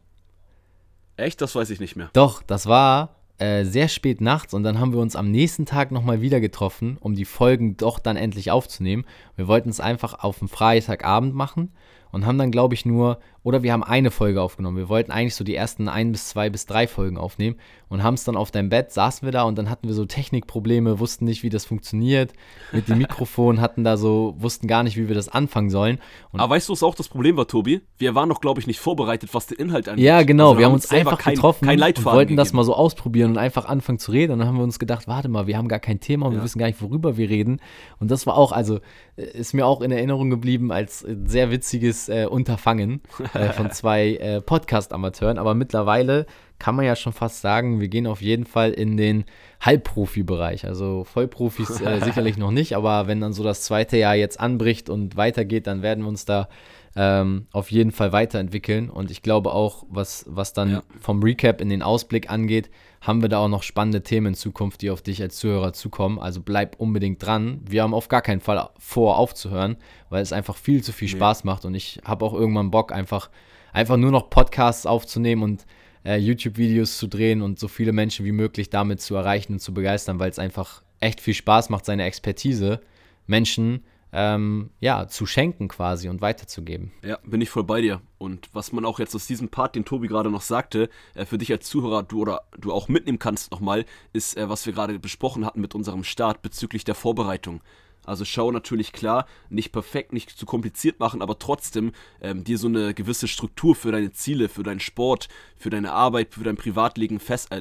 [1.17, 1.41] Echt?
[1.41, 2.09] Das weiß ich nicht mehr.
[2.13, 5.91] Doch, das war äh, sehr spät nachts und dann haben wir uns am nächsten Tag
[5.91, 9.05] nochmal wieder getroffen, um die Folgen doch dann endlich aufzunehmen.
[9.35, 11.71] Wir wollten es einfach auf dem Freitagabend machen
[12.15, 14.77] und haben dann, glaube ich, nur, oder wir haben eine Folge aufgenommen.
[14.77, 17.57] Wir wollten eigentlich so die ersten ein bis zwei bis drei Folgen aufnehmen
[17.89, 20.05] und haben es dann auf deinem Bett, saßen wir da und dann hatten wir so
[20.05, 22.31] Technikprobleme, wussten nicht, wie das funktioniert
[22.71, 25.99] mit dem Mikrofon, hatten da so, wussten gar nicht, wie wir das anfangen sollen.
[26.31, 27.81] Und Aber weißt du, was auch das Problem war, Tobi?
[27.97, 30.05] Wir waren doch, glaube ich, nicht vorbereitet, was den Inhalt angeht.
[30.05, 32.37] Ja, genau, also wir, haben uns einfach kein, getroffen kein und wollten gegeben.
[32.37, 35.09] das mal so ausprobieren und einfach anfangen zu reden und dann haben wir uns gedacht,
[35.09, 36.39] warte mal, wir haben gar kein Thema und ja.
[36.39, 37.59] wir wissen gar nicht, worüber wir reden.
[37.99, 38.79] Und das war auch, also
[39.17, 43.01] äh, ist mir auch in Erinnerung geblieben als sehr witziges äh, Unterfangen
[43.33, 45.37] äh, von zwei äh, Podcast-Amateuren.
[45.37, 46.25] Aber mittlerweile
[46.59, 49.25] kann man ja schon fast sagen, wir gehen auf jeden Fall in den
[49.61, 50.65] Halbprofi-Bereich.
[50.65, 54.89] Also Vollprofis äh, sicherlich noch nicht, aber wenn dann so das zweite Jahr jetzt anbricht
[54.89, 56.47] und weitergeht, dann werden wir uns da
[56.95, 58.89] ähm, auf jeden Fall weiterentwickeln.
[58.89, 60.83] Und ich glaube auch, was, was dann ja.
[61.01, 62.69] vom Recap in den Ausblick angeht,
[63.05, 66.17] haben wir da auch noch spannende Themen in Zukunft, die auf dich als Zuhörer zukommen.
[66.17, 67.61] Also bleib unbedingt dran.
[67.69, 69.77] Wir haben auf gar keinen Fall vor, aufzuhören,
[70.09, 71.51] weil es einfach viel zu viel Spaß nee.
[71.51, 71.65] macht.
[71.65, 73.29] Und ich habe auch irgendwann Bock, einfach,
[73.73, 75.65] einfach nur noch Podcasts aufzunehmen und
[76.03, 79.71] äh, YouTube-Videos zu drehen und so viele Menschen wie möglich damit zu erreichen und zu
[79.71, 82.81] begeistern, weil es einfach echt viel Spaß macht, seine Expertise
[83.27, 86.91] Menschen ähm, ja, zu schenken quasi und weiterzugeben.
[87.03, 88.01] Ja, bin ich voll bei dir.
[88.17, 91.37] Und was man auch jetzt aus diesem Part, den Tobi gerade noch sagte, äh, für
[91.37, 94.99] dich als Zuhörer, du oder du auch mitnehmen kannst nochmal, ist, äh, was wir gerade
[94.99, 97.61] besprochen hatten mit unserem Start bezüglich der Vorbereitung.
[98.05, 101.91] Also schau natürlich klar, nicht perfekt, nicht zu kompliziert machen, aber trotzdem
[102.21, 105.27] ähm, dir so eine gewisse Struktur für deine Ziele, für deinen Sport,
[105.57, 107.59] für deine Arbeit, für dein Privatleben fest, äh,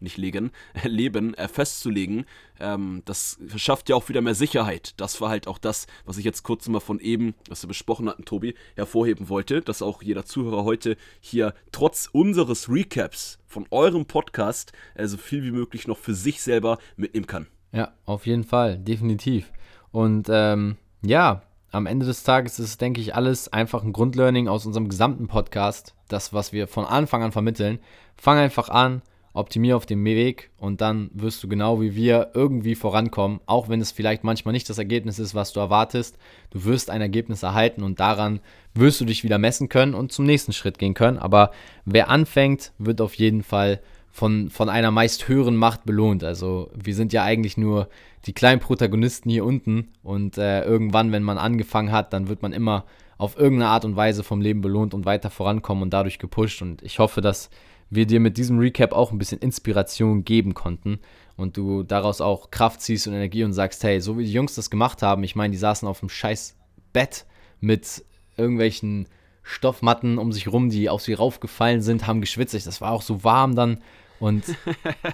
[0.00, 0.52] nicht legen,
[0.84, 2.26] äh, äh, festzulegen.
[2.60, 4.94] Ähm, das verschafft ja auch wieder mehr Sicherheit.
[4.98, 8.08] Das war halt auch das, was ich jetzt kurz mal von eben, was wir besprochen
[8.08, 14.06] hatten, Tobi, hervorheben wollte, dass auch jeder Zuhörer heute hier trotz unseres Recaps von eurem
[14.06, 17.46] Podcast äh, so viel wie möglich noch für sich selber mitnehmen kann.
[17.72, 19.50] Ja, auf jeden Fall, definitiv.
[19.94, 24.66] Und ähm, ja, am Ende des Tages ist, denke ich, alles einfach ein Grundlearning aus
[24.66, 25.94] unserem gesamten Podcast.
[26.08, 27.78] Das, was wir von Anfang an vermitteln.
[28.16, 29.02] Fang einfach an,
[29.34, 33.80] optimiere auf dem Weg und dann wirst du genau wie wir irgendwie vorankommen, auch wenn
[33.80, 36.18] es vielleicht manchmal nicht das Ergebnis ist, was du erwartest.
[36.50, 38.40] Du wirst ein Ergebnis erhalten und daran
[38.74, 41.18] wirst du dich wieder messen können und zum nächsten Schritt gehen können.
[41.18, 41.52] Aber
[41.84, 43.80] wer anfängt, wird auf jeden Fall
[44.14, 46.22] von, von einer meist höheren Macht belohnt.
[46.22, 47.88] Also wir sind ja eigentlich nur
[48.26, 52.52] die kleinen Protagonisten hier unten und äh, irgendwann, wenn man angefangen hat, dann wird man
[52.52, 52.84] immer
[53.18, 56.62] auf irgendeine Art und Weise vom Leben belohnt und weiter vorankommen und dadurch gepusht.
[56.62, 57.50] Und ich hoffe, dass
[57.90, 61.00] wir dir mit diesem Recap auch ein bisschen Inspiration geben konnten
[61.36, 64.54] und du daraus auch Kraft ziehst und Energie und sagst, hey, so wie die Jungs
[64.54, 66.56] das gemacht haben, ich meine, die saßen auf dem scheiß
[66.92, 67.26] Bett
[67.60, 68.04] mit
[68.36, 69.08] irgendwelchen
[69.42, 72.54] Stoffmatten um sich rum, die auf sie raufgefallen sind, haben geschwitzt.
[72.54, 73.80] Das war auch so warm dann
[74.24, 74.44] Und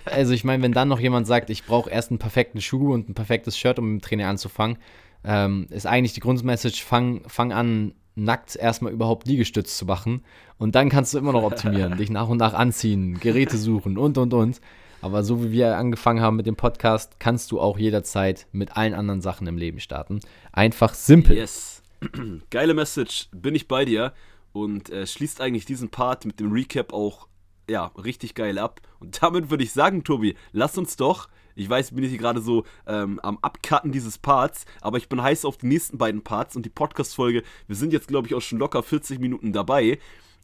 [0.04, 3.08] also ich meine, wenn dann noch jemand sagt, ich brauche erst einen perfekten Schuh und
[3.08, 4.78] ein perfektes Shirt, um mit dem Training anzufangen,
[5.24, 10.22] ähm, ist eigentlich die Grundmessage, fang, fang an, nackt erstmal überhaupt Liegestütz zu machen.
[10.58, 14.16] Und dann kannst du immer noch optimieren, dich nach und nach anziehen, Geräte suchen und,
[14.16, 14.60] und, und.
[15.02, 18.94] Aber so wie wir angefangen haben mit dem Podcast, kannst du auch jederzeit mit allen
[18.94, 20.20] anderen Sachen im Leben starten.
[20.52, 21.36] Einfach simpel.
[21.36, 21.82] Yes.
[22.50, 24.12] Geile Message, bin ich bei dir.
[24.52, 27.26] Und äh, schließt eigentlich diesen Part mit dem Recap auch
[27.70, 28.80] ja, richtig geil ab.
[28.98, 31.28] Und damit würde ich sagen, Tobi, lass uns doch
[31.60, 35.22] ich weiß, ich bin hier gerade so ähm, am Abcutten dieses Parts, aber ich bin
[35.22, 37.42] heiß auf die nächsten beiden Parts und die Podcast-Folge.
[37.66, 39.98] Wir sind jetzt, glaube ich, auch schon locker 40 Minuten dabei.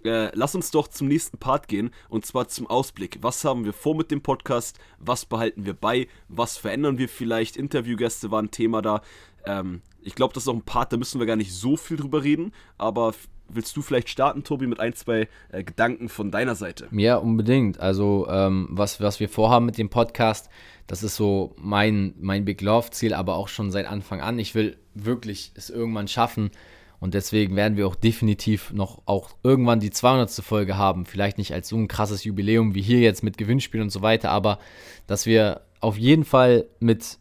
[0.04, 3.18] Äh, lass uns doch zum nächsten Part gehen und zwar zum Ausblick.
[3.22, 4.78] Was haben wir vor mit dem Podcast?
[4.98, 6.06] Was behalten wir bei?
[6.28, 7.56] Was verändern wir vielleicht?
[7.56, 9.00] Interviewgäste waren Thema da.
[9.46, 11.96] Ähm, ich glaube, das ist auch ein Part, da müssen wir gar nicht so viel
[11.96, 13.14] drüber reden, aber
[13.48, 16.88] willst du vielleicht starten, Tobi, mit ein, zwei äh, Gedanken von deiner Seite?
[16.92, 17.80] Ja, unbedingt.
[17.80, 20.48] Also, ähm, was, was wir vorhaben mit dem Podcast,
[20.86, 24.38] das ist so mein, mein Big Love-Ziel, aber auch schon seit Anfang an.
[24.38, 26.50] Ich will wirklich es irgendwann schaffen.
[26.98, 30.30] Und deswegen werden wir auch definitiv noch auch irgendwann die 200.
[30.30, 31.04] Folge haben.
[31.04, 34.30] Vielleicht nicht als so ein krasses Jubiläum wie hier jetzt mit Gewinnspielen und so weiter,
[34.30, 34.58] aber
[35.06, 37.18] dass wir auf jeden Fall mit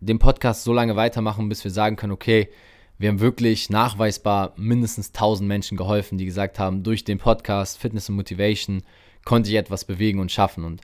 [0.00, 2.48] dem Podcast so lange weitermachen, bis wir sagen können, okay,
[3.00, 8.10] wir haben wirklich nachweisbar mindestens 1000 Menschen geholfen, die gesagt haben, durch den Podcast Fitness
[8.10, 8.82] und Motivation
[9.24, 10.64] konnte ich etwas bewegen und schaffen.
[10.64, 10.82] Und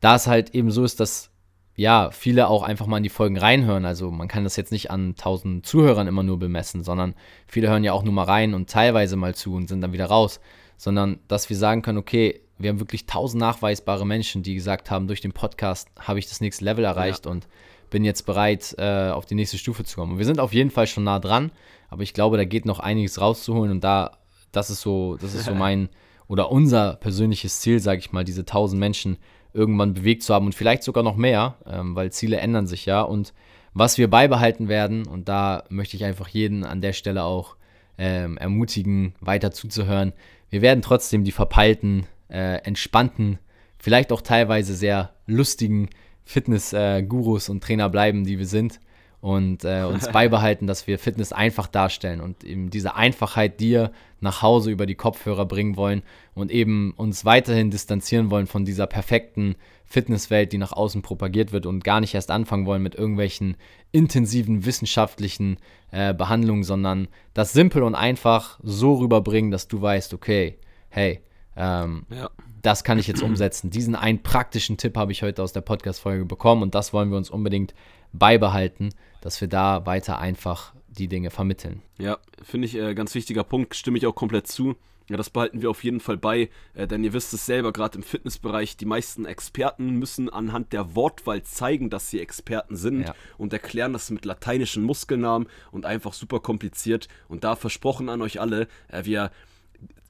[0.00, 1.30] da es halt eben so ist, dass
[1.76, 3.84] ja, viele auch einfach mal in die Folgen reinhören.
[3.84, 7.14] Also man kann das jetzt nicht an 1000 Zuhörern immer nur bemessen, sondern
[7.46, 10.06] viele hören ja auch nur mal rein und teilweise mal zu und sind dann wieder
[10.06, 10.40] raus.
[10.76, 15.06] Sondern dass wir sagen können, okay, wir haben wirklich 1000 nachweisbare Menschen, die gesagt haben,
[15.06, 17.30] durch den Podcast habe ich das nächste Level erreicht ja.
[17.30, 17.46] und
[17.94, 20.14] bin jetzt bereit, äh, auf die nächste Stufe zu kommen.
[20.14, 21.52] Und wir sind auf jeden Fall schon nah dran,
[21.88, 24.18] aber ich glaube, da geht noch einiges rauszuholen und da,
[24.50, 25.88] das ist so, das ist so mein
[26.26, 29.16] oder unser persönliches Ziel, sage ich mal, diese 1000 Menschen
[29.52, 33.00] irgendwann bewegt zu haben und vielleicht sogar noch mehr, ähm, weil Ziele ändern sich ja.
[33.00, 33.32] Und
[33.74, 37.54] was wir beibehalten werden, und da möchte ich einfach jeden an der Stelle auch
[37.96, 40.14] ähm, ermutigen, weiter zuzuhören.
[40.50, 43.38] Wir werden trotzdem die verpeilten, äh, entspannten,
[43.78, 45.90] vielleicht auch teilweise sehr lustigen
[46.24, 48.80] Fitness-Gurus und Trainer bleiben, die wir sind
[49.24, 54.42] und äh, uns beibehalten, dass wir Fitness einfach darstellen und eben diese Einfachheit dir nach
[54.42, 56.02] Hause über die Kopfhörer bringen wollen
[56.34, 59.56] und eben uns weiterhin distanzieren wollen von dieser perfekten
[59.86, 63.56] Fitnesswelt, die nach außen propagiert wird und gar nicht erst anfangen wollen mit irgendwelchen
[63.92, 65.56] intensiven wissenschaftlichen
[65.90, 70.58] äh, Behandlungen, sondern das simpel und einfach so rüberbringen, dass du weißt, okay,
[70.90, 71.20] hey,
[71.56, 72.28] ähm, ja
[72.64, 73.70] das kann ich jetzt umsetzen.
[73.70, 77.18] Diesen einen praktischen Tipp habe ich heute aus der Podcast-Folge bekommen und das wollen wir
[77.18, 77.74] uns unbedingt
[78.12, 78.90] beibehalten,
[79.20, 81.82] dass wir da weiter einfach die Dinge vermitteln.
[81.98, 84.76] Ja, finde ich äh, ganz wichtiger Punkt, stimme ich auch komplett zu.
[85.10, 87.98] Ja, das behalten wir auf jeden Fall bei, äh, denn ihr wisst es selber, gerade
[87.98, 93.14] im Fitnessbereich, die meisten Experten müssen anhand der Wortwahl zeigen, dass sie Experten sind ja.
[93.36, 97.08] und erklären das mit lateinischen Muskelnamen und einfach super kompliziert.
[97.28, 99.30] Und da versprochen an euch alle, äh, wir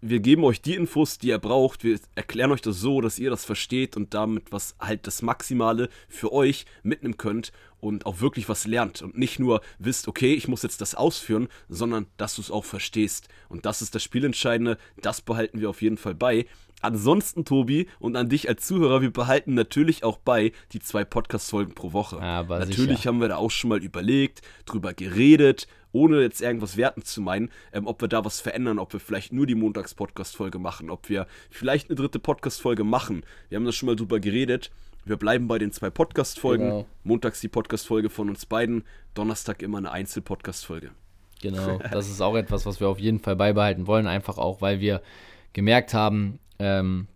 [0.07, 1.83] wir geben euch die Infos, die ihr braucht.
[1.83, 5.89] Wir erklären euch das so, dass ihr das versteht und damit was halt das Maximale
[6.09, 10.47] für euch mitnehmen könnt und auch wirklich was lernt und nicht nur wisst, okay, ich
[10.47, 13.29] muss jetzt das ausführen, sondern dass du es auch verstehst.
[13.49, 14.77] Und das ist das Spielentscheidende.
[15.01, 16.45] Das behalten wir auf jeden Fall bei.
[16.83, 21.75] Ansonsten, Tobi, und an dich als Zuhörer, wir behalten natürlich auch bei die zwei Podcast-Folgen
[21.75, 22.21] pro Woche.
[22.21, 23.09] Aber natürlich sicher.
[23.09, 27.51] haben wir da auch schon mal überlegt, drüber geredet ohne jetzt irgendwas werten zu meinen,
[27.73, 31.27] ähm, ob wir da was verändern, ob wir vielleicht nur die Montags-Podcast-Folge machen, ob wir
[31.51, 33.25] vielleicht eine dritte Podcast-Folge machen.
[33.49, 34.71] Wir haben da schon mal drüber geredet.
[35.05, 36.65] Wir bleiben bei den zwei Podcast-Folgen.
[36.65, 36.87] Genau.
[37.05, 38.85] Montags die Podcast-Folge von uns beiden,
[39.15, 40.91] Donnerstag immer eine Einzel-Podcast-Folge.
[41.41, 44.81] Genau, das ist auch etwas, was wir auf jeden Fall beibehalten wollen, einfach auch, weil
[44.81, 45.01] wir
[45.53, 47.07] gemerkt haben, ähm,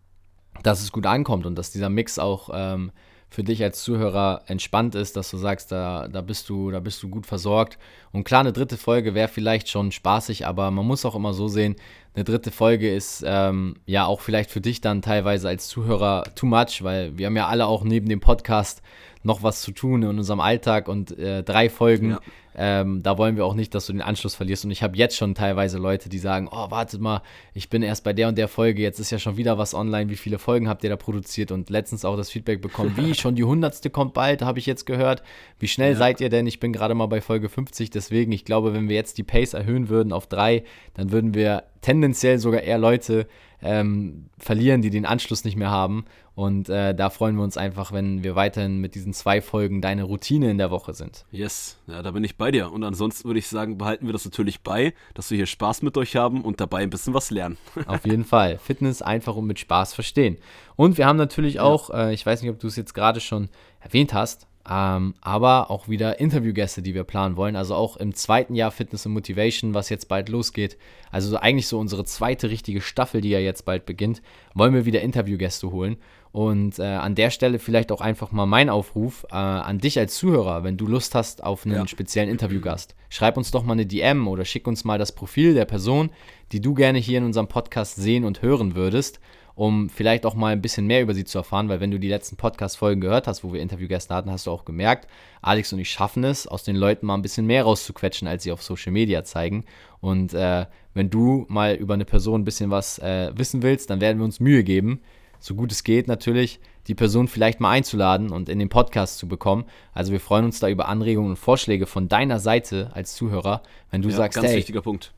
[0.63, 2.93] dass es gut ankommt und dass dieser Mix auch ähm,
[3.31, 7.03] für dich als Zuhörer entspannt ist, dass du sagst, da, da, bist, du, da bist
[7.03, 7.79] du gut versorgt.
[8.11, 11.47] Und klar, eine dritte Folge wäre vielleicht schon spaßig, aber man muss auch immer so
[11.47, 11.77] sehen,
[12.19, 16.47] eine dritte Folge ist ähm, ja auch vielleicht für dich dann teilweise als Zuhörer too
[16.47, 18.83] much, weil wir haben ja alle auch neben dem Podcast
[19.23, 22.21] noch was zu tun in unserem Alltag und äh, drei Folgen, ja.
[22.57, 24.65] ähm, da wollen wir auch nicht, dass du den Anschluss verlierst.
[24.65, 28.05] Und ich habe jetzt schon teilweise Leute, die sagen, oh, wartet mal, ich bin erst
[28.05, 30.69] bei der und der Folge, jetzt ist ja schon wieder was online, wie viele Folgen
[30.69, 31.53] habt ihr da produziert?
[31.53, 34.87] Und letztens auch das Feedback bekommen, wie, schon die hundertste kommt bald, habe ich jetzt
[34.87, 35.23] gehört.
[35.59, 35.99] Wie schnell ja.
[35.99, 36.47] seid ihr denn?
[36.47, 39.55] Ich bin gerade mal bei Folge 50, deswegen, ich glaube, wenn wir jetzt die Pace
[39.55, 40.65] erhöhen würden auf drei,
[40.95, 43.27] dann würden wir tendenziell sogar eher Leute
[43.61, 46.05] ähm, verlieren, die den Anschluss nicht mehr haben.
[46.35, 50.05] Und äh, da freuen wir uns einfach, wenn wir weiterhin mit diesen zwei Folgen deine
[50.05, 51.27] Routine in der Woche sind.
[51.33, 52.71] Yes, ja, da bin ich bei dir.
[52.71, 55.97] Und ansonsten würde ich sagen, behalten wir das natürlich bei, dass wir hier Spaß mit
[55.97, 57.59] euch haben und dabei ein bisschen was lernen.
[57.87, 58.59] Auf jeden Fall.
[58.59, 60.39] Fitness einfach und mit Spaß verstehen.
[60.77, 63.49] Und wir haben natürlich auch, äh, ich weiß nicht, ob du es jetzt gerade schon
[63.81, 67.57] erwähnt hast, ähm, aber auch wieder Interviewgäste, die wir planen wollen.
[67.57, 70.77] Also auch im zweiten Jahr Fitness und Motivation, was jetzt bald losgeht.
[71.11, 74.21] Also so eigentlich so unsere zweite richtige Staffel, die ja jetzt bald beginnt,
[74.55, 75.97] wollen wir wieder Interviewgäste holen.
[76.33, 80.15] Und äh, an der Stelle vielleicht auch einfach mal mein Aufruf äh, an dich als
[80.17, 81.89] Zuhörer, wenn du Lust hast auf einen ja.
[81.89, 82.95] speziellen Interviewgast.
[83.09, 86.11] Schreib uns doch mal eine DM oder schick uns mal das Profil der Person,
[86.53, 89.21] die du gerne hier in unserem Podcast sehen und hören würdest
[89.59, 92.09] um vielleicht auch mal ein bisschen mehr über sie zu erfahren, weil wenn du die
[92.09, 95.09] letzten Podcast-Folgen gehört hast, wo wir Interviewgäste hatten, hast du auch gemerkt,
[95.43, 98.53] Alex und ich schaffen es, aus den Leuten mal ein bisschen mehr rauszuquetschen, als sie
[98.53, 99.65] auf Social Media zeigen.
[100.01, 104.01] Und äh, wenn du mal über eine Person ein bisschen was äh, wissen willst, dann
[104.01, 105.01] werden wir uns Mühe geben,
[105.41, 109.29] so gut es geht natürlich, die Person vielleicht mal einzuladen und in den Podcast zu
[109.29, 109.65] bekommen.
[109.93, 114.01] Also wir freuen uns da über Anregungen und Vorschläge von deiner Seite als Zuhörer, wenn
[114.01, 114.65] du ja, sagst, hey,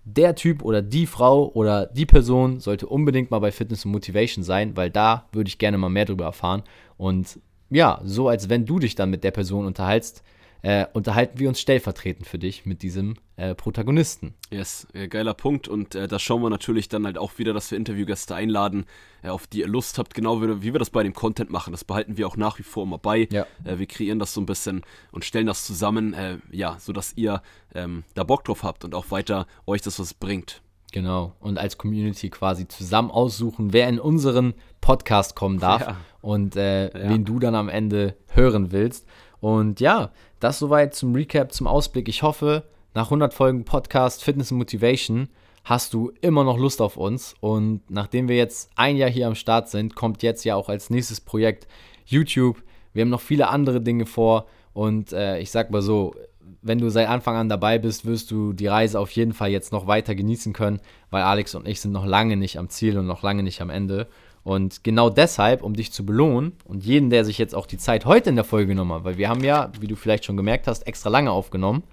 [0.05, 4.43] der Typ oder die Frau oder die Person sollte unbedingt mal bei Fitness und Motivation
[4.43, 6.65] sein, weil da würde ich gerne mal mehr darüber erfahren.
[6.97, 7.39] Und
[7.71, 10.25] ja, so als wenn du dich dann mit der Person unterhältst,
[10.63, 14.35] äh, unterhalten wir uns stellvertretend für dich mit diesem äh, Protagonisten.
[14.51, 15.69] Yes, äh, geiler Punkt.
[15.69, 18.85] Und äh, da schauen wir natürlich dann halt auch wieder, dass wir Interviewgäste einladen,
[19.23, 21.73] äh, auf die ihr Lust habt, genau wie, wie, wir das bei dem Content machen.
[21.73, 23.29] Das behalten wir auch nach wie vor immer bei.
[23.31, 23.47] Ja.
[23.65, 24.83] Äh, wir kreieren das so ein bisschen
[25.13, 26.15] und stellen das zusammen,
[26.51, 27.43] ja, sodass ihr
[27.75, 30.63] ähm, da Bock drauf habt und auch weiter euch das was bringt.
[30.93, 31.35] Genau.
[31.41, 35.97] Und als Community quasi zusammen aussuchen, wer in unseren Podcast kommen darf ja.
[36.21, 36.91] und ja.
[36.93, 39.07] wen du dann am Ende hören willst.
[39.41, 42.09] Und ja, das soweit zum Recap, zum Ausblick.
[42.09, 42.65] Ich hoffe,
[42.95, 45.29] nach 100 Folgen Podcast Fitness und Motivation
[45.65, 47.35] hast du immer noch Lust auf uns.
[47.41, 50.91] Und nachdem wir jetzt ein Jahr hier am Start sind, kommt jetzt ja auch als
[50.91, 51.69] nächstes Projekt
[52.05, 52.63] YouTube.
[52.93, 54.47] Wir haben noch viele andere Dinge vor.
[54.73, 56.15] Und äh, ich sag mal so,
[56.63, 59.73] wenn du seit Anfang an dabei bist, wirst du die Reise auf jeden Fall jetzt
[59.73, 60.81] noch weiter genießen können,
[61.11, 63.71] weil Alex und ich sind noch lange nicht am Ziel und noch lange nicht am
[63.71, 64.09] Ende.
[64.51, 68.05] Und genau deshalb, um dich zu belohnen und jeden, der sich jetzt auch die Zeit
[68.05, 70.67] heute in der Folge genommen hat, weil wir haben ja, wie du vielleicht schon gemerkt
[70.67, 71.85] hast, extra lange aufgenommen,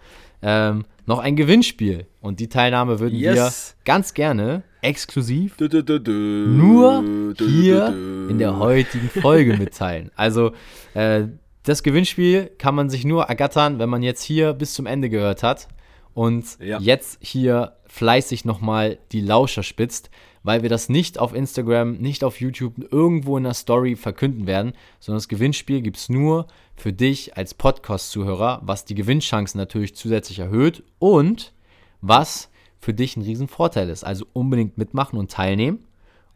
[0.42, 2.08] ähm, noch ein Gewinnspiel.
[2.20, 3.36] Und die Teilnahme würden yes.
[3.36, 7.04] wir ganz gerne exklusiv du, du, du, nur
[7.38, 7.90] hier
[8.28, 10.10] in der heutigen Folge mitteilen.
[10.16, 10.54] Also
[10.96, 11.26] äh,
[11.62, 15.44] das Gewinnspiel kann man sich nur ergattern, wenn man jetzt hier bis zum Ende gehört
[15.44, 15.68] hat
[16.16, 16.80] und ja.
[16.80, 20.10] jetzt hier fleißig nochmal die Lauscher spitzt
[20.48, 24.72] weil wir das nicht auf Instagram, nicht auf YouTube irgendwo in der Story verkünden werden,
[25.02, 30.40] sondern das Gewinnspiel gibt es nur für dich als Podcast-Zuhörer, was die Gewinnchancen natürlich zusätzlich
[30.40, 31.52] erhöht und
[32.00, 34.06] was für dich ein Riesenvorteil ist.
[34.06, 35.84] Also unbedingt mitmachen und teilnehmen.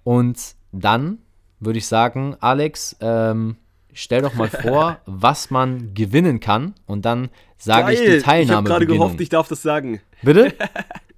[0.04, 1.20] Und dann
[1.62, 3.56] würde ich sagen, Alex, ähm,
[3.94, 8.44] stell doch mal vor, was man gewinnen kann und dann sage ich die Teilnahme.
[8.44, 10.02] Ich habe gerade gehofft, ich darf das sagen.
[10.22, 10.54] Bitte?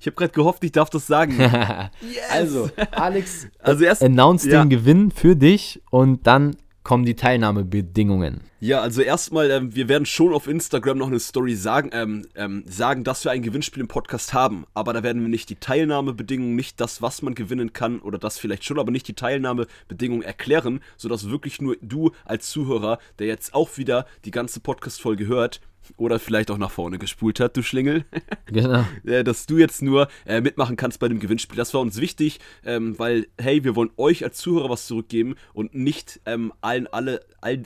[0.00, 1.38] Ich habe gerade gehofft, ich darf das sagen.
[1.40, 1.90] yes.
[2.30, 4.62] Also, Alex also erst, announce ja.
[4.62, 6.56] den Gewinn für dich und dann
[6.86, 8.42] kommen die Teilnahmebedingungen.
[8.60, 12.62] Ja, also erstmal, ähm, wir werden schon auf Instagram noch eine Story sagen, ähm, ähm,
[12.68, 14.66] sagen, dass wir ein Gewinnspiel im Podcast haben.
[14.72, 18.38] Aber da werden wir nicht die Teilnahmebedingungen, nicht das, was man gewinnen kann oder das
[18.38, 23.52] vielleicht schon, aber nicht die Teilnahmebedingungen erklären, sodass wirklich nur du als Zuhörer, der jetzt
[23.52, 25.60] auch wieder die ganze Podcast-Folge hört,
[25.96, 28.04] oder vielleicht auch nach vorne gespult hat, du Schlingel.
[28.46, 28.84] Genau.
[29.02, 31.56] Dass du jetzt nur äh, mitmachen kannst bei dem Gewinnspiel.
[31.56, 35.74] Das war uns wichtig, ähm, weil, hey, wir wollen euch als Zuhörer was zurückgeben und
[35.74, 37.62] nicht ähm, allen, alle, all,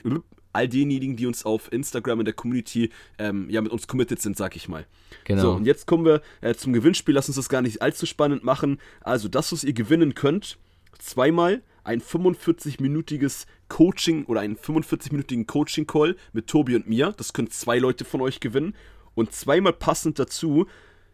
[0.53, 4.37] all denjenigen, die uns auf Instagram in der Community ähm, ja mit uns committed sind,
[4.37, 4.85] sag ich mal.
[5.23, 5.41] Genau.
[5.41, 7.13] So, und jetzt kommen wir äh, zum Gewinnspiel.
[7.13, 8.79] Lass uns das gar nicht allzu spannend machen.
[9.01, 10.57] Also, das, was ihr gewinnen könnt,
[10.99, 17.13] zweimal ein 45-minütiges Coaching oder einen 45-minütigen Coaching-Call mit Tobi und mir.
[17.17, 18.75] Das können zwei Leute von euch gewinnen.
[19.15, 20.67] Und zweimal passend dazu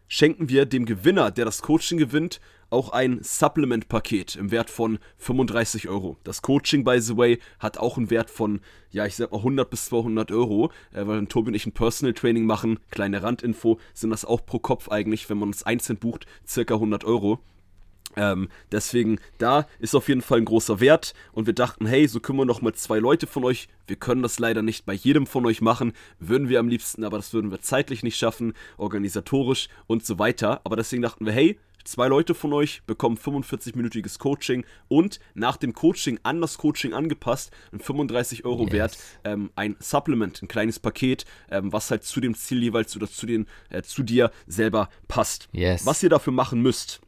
[0.08, 5.88] schenken wir dem Gewinner, der das Coaching gewinnt, auch ein Supplement-Paket im Wert von 35
[5.88, 6.18] Euro.
[6.24, 8.60] Das Coaching, by the way, hat auch einen Wert von,
[8.90, 12.14] ja, ich sag mal 100 bis 200 Euro, äh, weil Tobi und ich ein Personal
[12.14, 16.26] Training machen, kleine Randinfo, sind das auch pro Kopf eigentlich, wenn man uns einzeln bucht,
[16.46, 17.40] circa 100 Euro.
[18.18, 22.20] Ähm, deswegen, da ist auf jeden Fall ein großer Wert und wir dachten, hey, so
[22.20, 23.70] können wir noch mal zwei Leute von euch.
[23.86, 27.18] Wir können das leider nicht bei jedem von euch machen, würden wir am liebsten, aber
[27.18, 30.62] das würden wir zeitlich nicht schaffen, organisatorisch und so weiter.
[30.64, 35.74] Aber deswegen dachten wir, hey, zwei Leute von euch bekommen 45-minütiges Coaching und nach dem
[35.74, 38.74] Coaching an das Coaching angepasst, ein 35 Euro yes.
[38.74, 43.10] Wert, ähm, ein Supplement, ein kleines Paket, ähm, was halt zu dem Ziel jeweils oder
[43.10, 45.48] zu, den, äh, zu dir selber passt.
[45.52, 45.86] Yes.
[45.86, 47.02] Was ihr dafür machen müsst,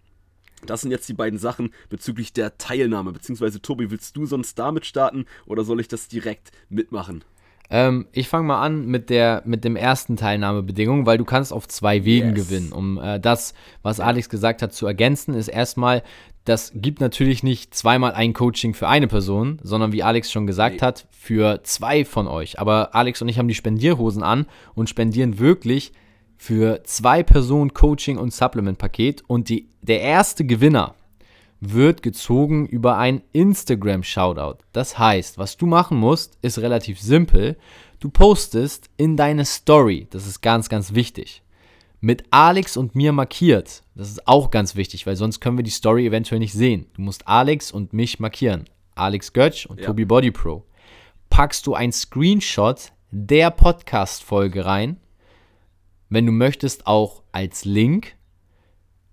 [0.66, 3.12] Das sind jetzt die beiden Sachen bezüglich der Teilnahme.
[3.12, 7.24] Beziehungsweise, Tobi, willst du sonst damit starten oder soll ich das direkt mitmachen?
[7.72, 11.68] Ähm, ich fange mal an mit, der, mit dem ersten Teilnahmebedingung, weil du kannst auf
[11.68, 12.48] zwei Wegen Yes.
[12.48, 12.72] gewinnen.
[12.72, 13.54] Um äh, das,
[13.84, 16.02] was Alex gesagt hat, zu ergänzen, ist erstmal,
[16.46, 20.78] das gibt natürlich nicht zweimal ein Coaching für eine Person, sondern wie Alex schon gesagt
[20.78, 20.82] Nee.
[20.82, 22.58] hat, für zwei von euch.
[22.60, 25.92] Aber Alex und ich haben die Spendierhosen an und spendieren wirklich
[26.40, 29.24] für zwei Personen Coaching und Supplement-Paket.
[29.28, 30.96] Und die, der erste Gewinner
[31.60, 34.64] wird gezogen über ein Instagram-Shoutout.
[34.72, 37.58] Das heißt, was du machen musst, ist relativ simpel.
[38.00, 41.44] Du postest in deine Story, das ist ganz, ganz wichtig,
[42.00, 43.84] mit Alex und mir markiert.
[43.94, 46.86] Das ist auch ganz wichtig, weil sonst können wir die Story eventuell nicht sehen.
[46.94, 48.64] Du musst Alex und mich markieren.
[48.96, 49.88] Alex Götsch und Ja.
[49.88, 50.64] Tobi Body Pro.
[51.30, 54.96] Packst du ein Screenshot der Podcast-Folge rein,
[56.10, 58.16] wenn du möchtest, auch als Link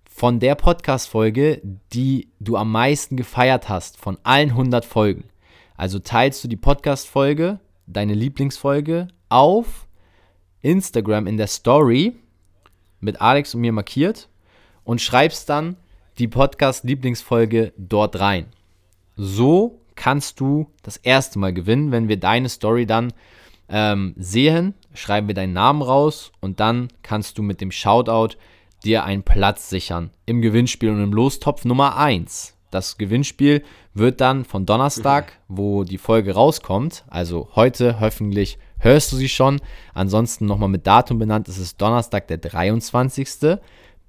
[0.09, 1.61] von der Podcast-Folge,
[1.93, 5.25] die du am meisten gefeiert hast, von allen 100 Folgen.
[5.75, 9.87] Also teilst du die Podcast-Folge, deine Lieblingsfolge, auf
[10.61, 12.15] Instagram in der Story
[12.99, 14.27] mit Alex und mir markiert
[14.83, 15.77] und schreibst dann
[16.17, 18.47] die Podcast-Lieblingsfolge dort rein.
[19.15, 23.13] So kannst du das erste Mal gewinnen, wenn wir deine Story dann
[23.69, 28.35] ähm, sehen, schreiben wir deinen Namen raus und dann kannst du mit dem Shoutout
[28.83, 32.55] dir einen Platz sichern im Gewinnspiel und im Lostopf Nummer 1.
[32.71, 39.15] Das Gewinnspiel wird dann von Donnerstag, wo die Folge rauskommt, also heute hoffentlich hörst du
[39.15, 39.61] sie schon,
[39.93, 43.57] ansonsten nochmal mit Datum benannt, es ist Donnerstag der 23.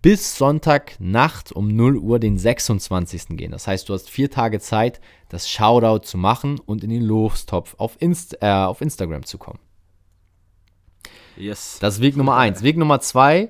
[0.02, 3.36] bis Sonntagnacht um 0 Uhr den 26.
[3.36, 3.52] gehen.
[3.52, 7.74] Das heißt, du hast vier Tage Zeit, das Shoutout zu machen und in den Lostopf
[7.78, 9.58] auf, Inst äh, auf Instagram zu kommen.
[11.38, 11.78] Yes.
[11.80, 12.62] Das ist Weg Nummer eins.
[12.62, 13.48] Weg Nummer zwei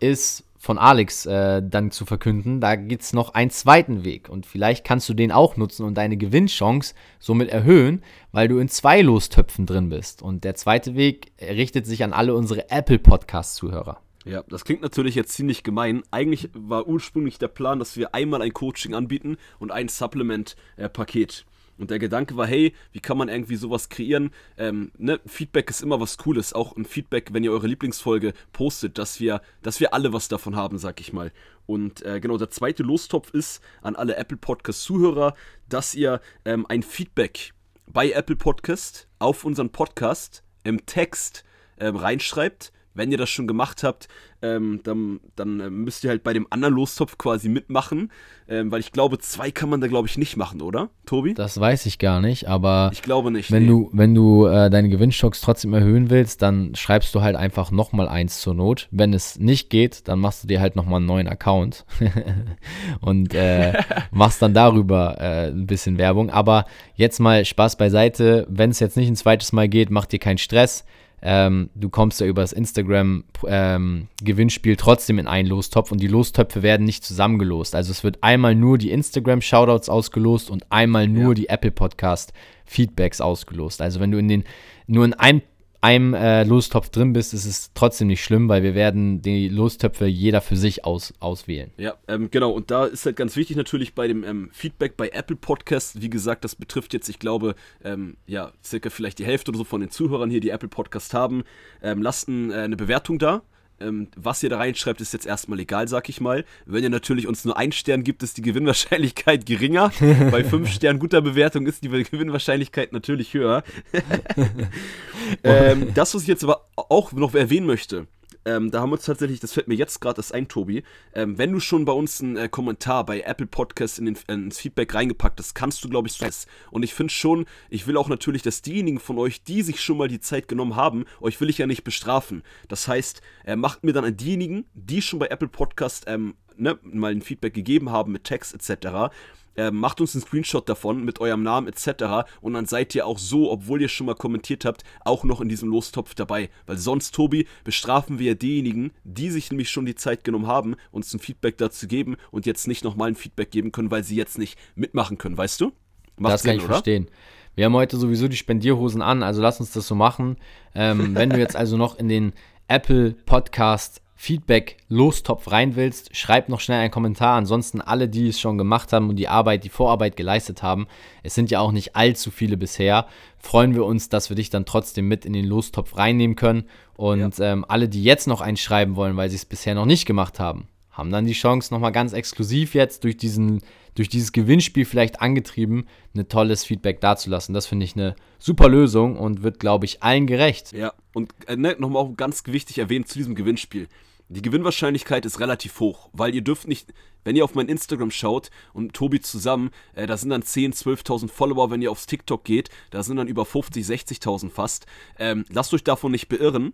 [0.00, 2.60] ist von Alex äh, dann zu verkünden.
[2.60, 5.94] Da gibt es noch einen zweiten Weg und vielleicht kannst du den auch nutzen und
[5.94, 10.22] deine Gewinnchance somit erhöhen, weil du in zwei Lostöpfen drin bist.
[10.22, 14.00] Und der zweite Weg richtet sich an alle unsere Apple Podcast-Zuhörer.
[14.24, 16.04] Ja, das klingt natürlich jetzt ziemlich gemein.
[16.12, 21.44] Eigentlich war ursprünglich der Plan, dass wir einmal ein Coaching anbieten und ein Supplement-Paket.
[21.82, 24.30] Und der Gedanke war, hey, wie kann man irgendwie sowas kreieren?
[24.56, 25.18] Ähm, ne?
[25.26, 26.52] Feedback ist immer was Cooles.
[26.52, 30.54] Auch ein Feedback, wenn ihr eure Lieblingsfolge postet, dass wir, dass wir alle was davon
[30.54, 31.32] haben, sag ich mal.
[31.66, 35.34] Und äh, genau, der zweite Lostopf ist an alle Apple Podcast-Zuhörer,
[35.68, 37.52] dass ihr ähm, ein Feedback
[37.88, 41.42] bei Apple Podcast auf unseren Podcast im Text
[41.80, 42.72] ähm, reinschreibt.
[42.94, 44.08] Wenn ihr das schon gemacht habt,
[44.42, 48.10] ähm, dann, dann äh, müsst ihr halt bei dem anderen Lostopf quasi mitmachen.
[48.48, 50.90] Ähm, weil ich glaube, zwei kann man da, glaube ich, nicht machen, oder?
[51.06, 51.32] Tobi?
[51.32, 53.50] Das weiß ich gar nicht, aber Ich glaube nicht.
[53.50, 53.68] wenn nee.
[53.68, 58.08] du, wenn du äh, deine Gewinnstocks trotzdem erhöhen willst, dann schreibst du halt einfach nochmal
[58.08, 58.88] eins zur Not.
[58.90, 61.86] Wenn es nicht geht, dann machst du dir halt nochmal einen neuen Account
[63.00, 63.72] und äh,
[64.10, 66.30] machst dann darüber äh, ein bisschen Werbung.
[66.30, 68.46] Aber jetzt mal Spaß beiseite.
[68.50, 70.84] Wenn es jetzt nicht ein zweites Mal geht, mach dir keinen Stress.
[71.24, 76.84] Ähm, du kommst ja über das Instagram-Gewinnspiel trotzdem in einen Lostopf und die Lostöpfe werden
[76.84, 77.74] nicht zusammengelost.
[77.74, 81.34] Also es wird einmal nur die Instagram-Shoutouts ausgelost und einmal nur Ja.
[81.34, 83.80] die Apple Podcast-Feedbacks ausgelost.
[83.80, 84.44] Also wenn du in den
[84.88, 85.42] nur in einem,
[85.82, 90.06] einem äh, Lostopf drin bist, ist es trotzdem nicht schlimm, weil wir werden die Lostöpfe
[90.06, 91.72] jeder für sich aus, auswählen.
[91.76, 92.52] Ja, ähm, genau.
[92.52, 96.00] Und da ist halt ganz wichtig natürlich bei dem ähm, Feedback bei Apple Podcasts.
[96.00, 99.64] Wie gesagt, das betrifft jetzt, ich glaube, ähm, ja, circa vielleicht die Hälfte oder so
[99.64, 101.42] von den Zuhörern hier, die Apple Podcast haben.
[101.82, 103.42] Ähm, lasst äh, eine Bewertung da.
[103.80, 106.44] Ähm, was ihr da reinschreibt, ist jetzt erstmal egal, sag ich mal.
[106.66, 109.92] Wenn ihr natürlich uns nur einen Stern gibt, ist die Gewinnwahrscheinlichkeit geringer.
[110.30, 113.64] bei fünf Sternen guter Bewertung ist die Gewinnwahrscheinlichkeit natürlich höher.
[115.44, 118.06] ähm, das, was ich jetzt aber auch noch erwähnen möchte,
[118.44, 120.82] ähm, da haben wir uns tatsächlich, das fällt mir jetzt gerade das ein, Tobi,
[121.14, 124.58] ähm, wenn du schon bei uns einen äh, Kommentar bei Apple Podcast in äh, ins
[124.58, 126.26] Feedback reingepackt hast, kannst du, glaube ich, so
[126.70, 129.96] Und ich finde schon, ich will auch natürlich, dass diejenigen von euch, die sich schon
[129.96, 132.42] mal die Zeit genommen haben, euch will ich ja nicht bestrafen.
[132.68, 136.78] Das heißt, äh, macht mir dann an diejenigen, die schon bei Apple Podcast ähm, ne,
[136.82, 139.12] mal ein Feedback gegeben haben mit Text etc.,
[139.56, 142.30] äh, macht uns einen Screenshot davon mit eurem Namen etc.
[142.40, 145.48] Und dann seid ihr auch so, obwohl ihr schon mal kommentiert habt, auch noch in
[145.48, 146.50] diesem Lostopf dabei.
[146.66, 150.76] Weil sonst, Tobi, bestrafen wir ja diejenigen, die sich nämlich schon die Zeit genommen haben,
[150.90, 154.16] uns ein Feedback dazu geben und jetzt nicht nochmal ein Feedback geben können, weil sie
[154.16, 155.72] jetzt nicht mitmachen können, weißt du?
[156.16, 157.08] Macht das kann ich verstehen.
[157.54, 160.36] Wir haben heute sowieso die Spendierhosen an, also lass uns das so machen.
[160.74, 162.32] Ähm, wenn du jetzt also noch in den
[162.68, 167.34] Apple Podcast Feedback Lostopf rein willst, schreib noch schnell einen Kommentar.
[167.36, 170.86] Ansonsten alle, die es schon gemacht haben und die Arbeit, die Vorarbeit geleistet haben,
[171.24, 174.64] es sind ja auch nicht allzu viele bisher, freuen wir uns, dass wir dich dann
[174.64, 176.66] trotzdem mit in den Lostopf reinnehmen können.
[176.94, 180.38] Und ähm, alle, die jetzt noch einschreiben wollen, weil sie es bisher noch nicht gemacht
[180.38, 183.60] haben, haben dann die Chance, nochmal ganz exklusiv jetzt durch, diesen,
[183.96, 187.54] durch dieses Gewinnspiel vielleicht angetrieben, ein tolles Feedback dazulassen.
[187.54, 190.70] Das finde ich eine super Lösung und wird, glaube ich, allen gerecht.
[190.72, 193.88] Ja, und äh, ne, nochmal auch ganz wichtig erwähnt zu diesem Gewinnspiel.
[194.32, 198.50] Die Gewinnwahrscheinlichkeit ist relativ hoch, weil ihr dürft nicht, wenn ihr auf mein Instagram schaut
[198.72, 202.70] und Tobi zusammen, äh, da sind dann 10.000, 12.000 Follower, wenn ihr aufs TikTok geht,
[202.90, 204.86] da sind dann über 50, 60.000 fast.
[205.18, 206.72] Ähm, lasst euch davon nicht beirren.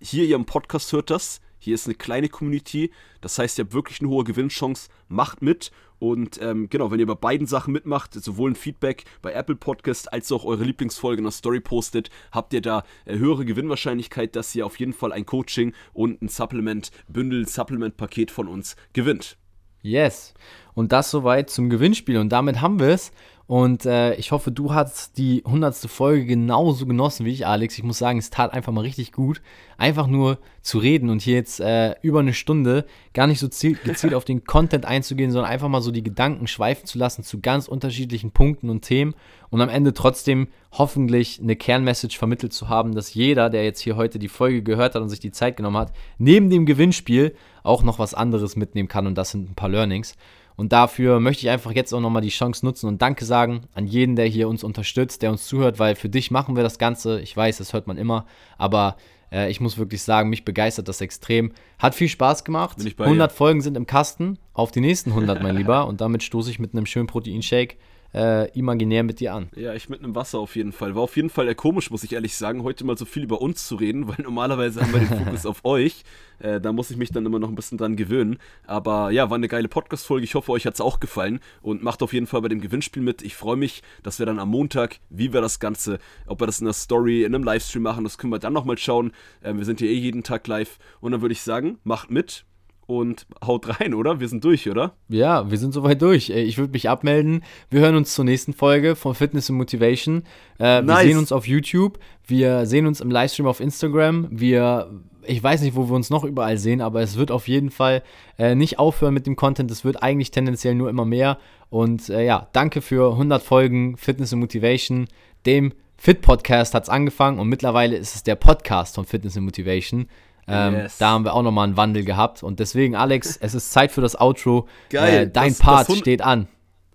[0.00, 2.90] Hier, ihr im Podcast hört das, hier ist eine kleine Community,
[3.20, 4.88] das heißt, ihr habt wirklich eine hohe Gewinnchance.
[5.06, 9.32] Macht mit und ähm, genau, wenn ihr bei beiden Sachen mitmacht, sowohl ein Feedback bei
[9.32, 13.44] Apple Podcast als auch eure Lieblingsfolge in der Story postet, habt ihr da äh, höhere
[13.44, 18.76] Gewinnwahrscheinlichkeit, dass ihr auf jeden Fall ein Coaching und ein Supplement, Bündel, Supplement-Paket von uns
[18.92, 19.36] gewinnt.
[19.82, 20.34] Yes.
[20.74, 22.18] Und das soweit zum Gewinnspiel.
[22.18, 23.12] Und damit haben wir es.
[23.48, 27.78] Und äh, ich hoffe, du hast die hundertste Folge genauso genossen wie ich, Alex.
[27.78, 29.40] Ich muss sagen, es tat einfach mal richtig gut,
[29.78, 32.84] einfach nur zu reden und hier jetzt äh, über eine Stunde
[33.14, 36.84] gar nicht so gezielt auf den Content einzugehen, sondern einfach mal so die Gedanken schweifen
[36.84, 39.14] zu lassen zu ganz unterschiedlichen Punkten und Themen
[39.48, 43.96] und am Ende trotzdem hoffentlich eine Kernmessage vermittelt zu haben, dass jeder, der jetzt hier
[43.96, 47.82] heute die Folge gehört hat und sich die Zeit genommen hat, neben dem Gewinnspiel auch
[47.82, 50.16] noch was anderes mitnehmen kann und das sind ein paar Learnings.
[50.58, 53.86] Und dafür möchte ich einfach jetzt auch nochmal die Chance nutzen und Danke sagen an
[53.86, 57.20] jeden, der hier uns unterstützt, der uns zuhört, weil für dich machen wir das Ganze.
[57.20, 58.96] Ich weiß, das hört man immer, aber
[59.30, 61.52] äh, ich muss wirklich sagen, mich begeistert das extrem.
[61.78, 62.76] Hat viel Spaß gemacht.
[62.80, 63.34] 100 dir.
[63.34, 64.36] Folgen sind im Kasten.
[64.52, 65.86] Auf die nächsten 100, mein Lieber.
[65.86, 67.76] Und damit stoße ich mit einem schönen Proteinshake
[68.14, 69.48] äh, imaginär mit dir an.
[69.54, 70.94] Ja, ich mit einem Wasser auf jeden Fall.
[70.94, 73.40] War auf jeden Fall eher komisch, muss ich ehrlich sagen, heute mal so viel über
[73.40, 76.04] uns zu reden, weil normalerweise haben wir den Fokus auf euch.
[76.38, 78.38] Äh, da muss ich mich dann immer noch ein bisschen dran gewöhnen.
[78.66, 80.24] Aber ja, war eine geile Podcast-Folge.
[80.24, 83.02] Ich hoffe, euch hat es auch gefallen und macht auf jeden Fall bei dem Gewinnspiel
[83.02, 83.22] mit.
[83.22, 86.60] Ich freue mich, dass wir dann am Montag, wie wir das Ganze, ob wir das
[86.60, 89.12] in der Story, in einem Livestream machen, das können wir dann nochmal schauen.
[89.42, 90.78] Äh, wir sind hier eh jeden Tag live.
[91.00, 92.44] Und dann würde ich sagen, macht mit
[92.88, 94.18] und haut rein, oder?
[94.18, 94.94] Wir sind durch, oder?
[95.08, 96.30] Ja, wir sind soweit durch.
[96.30, 97.44] Ich würde mich abmelden.
[97.68, 100.24] Wir hören uns zur nächsten Folge von Fitness and Motivation.
[100.58, 101.02] Äh, nice.
[101.04, 101.98] Wir sehen uns auf YouTube.
[102.26, 104.28] Wir sehen uns im Livestream auf Instagram.
[104.30, 104.90] Wir,
[105.22, 108.02] ich weiß nicht, wo wir uns noch überall sehen, aber es wird auf jeden Fall
[108.38, 109.70] äh, nicht aufhören mit dem Content.
[109.70, 111.36] Es wird eigentlich tendenziell nur immer mehr.
[111.68, 115.08] Und äh, ja, danke für 100 Folgen Fitness and Motivation.
[115.44, 119.44] Dem Fit Podcast hat es angefangen und mittlerweile ist es der Podcast von Fitness and
[119.44, 120.06] Motivation.
[120.48, 120.98] Ähm, yes.
[120.98, 122.42] Da haben wir auch nochmal einen Wandel gehabt.
[122.42, 124.66] Und deswegen, Alex, es ist Zeit für das Outro.
[124.90, 125.22] Geil.
[125.24, 126.48] Äh, dein das, Part das steht an.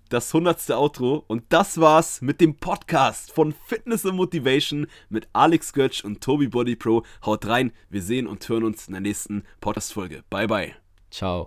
[0.10, 1.24] Das hundertste Outro.
[1.28, 6.48] Und das war's mit dem Podcast von Fitness and Motivation mit Alex Götsch und Tobi
[6.48, 7.04] Body Pro.
[7.26, 7.72] Haut rein.
[7.90, 10.24] Wir sehen und hören uns in der nächsten Podcast-Folge.
[10.30, 10.74] Bye, bye.
[11.10, 11.42] Ciao.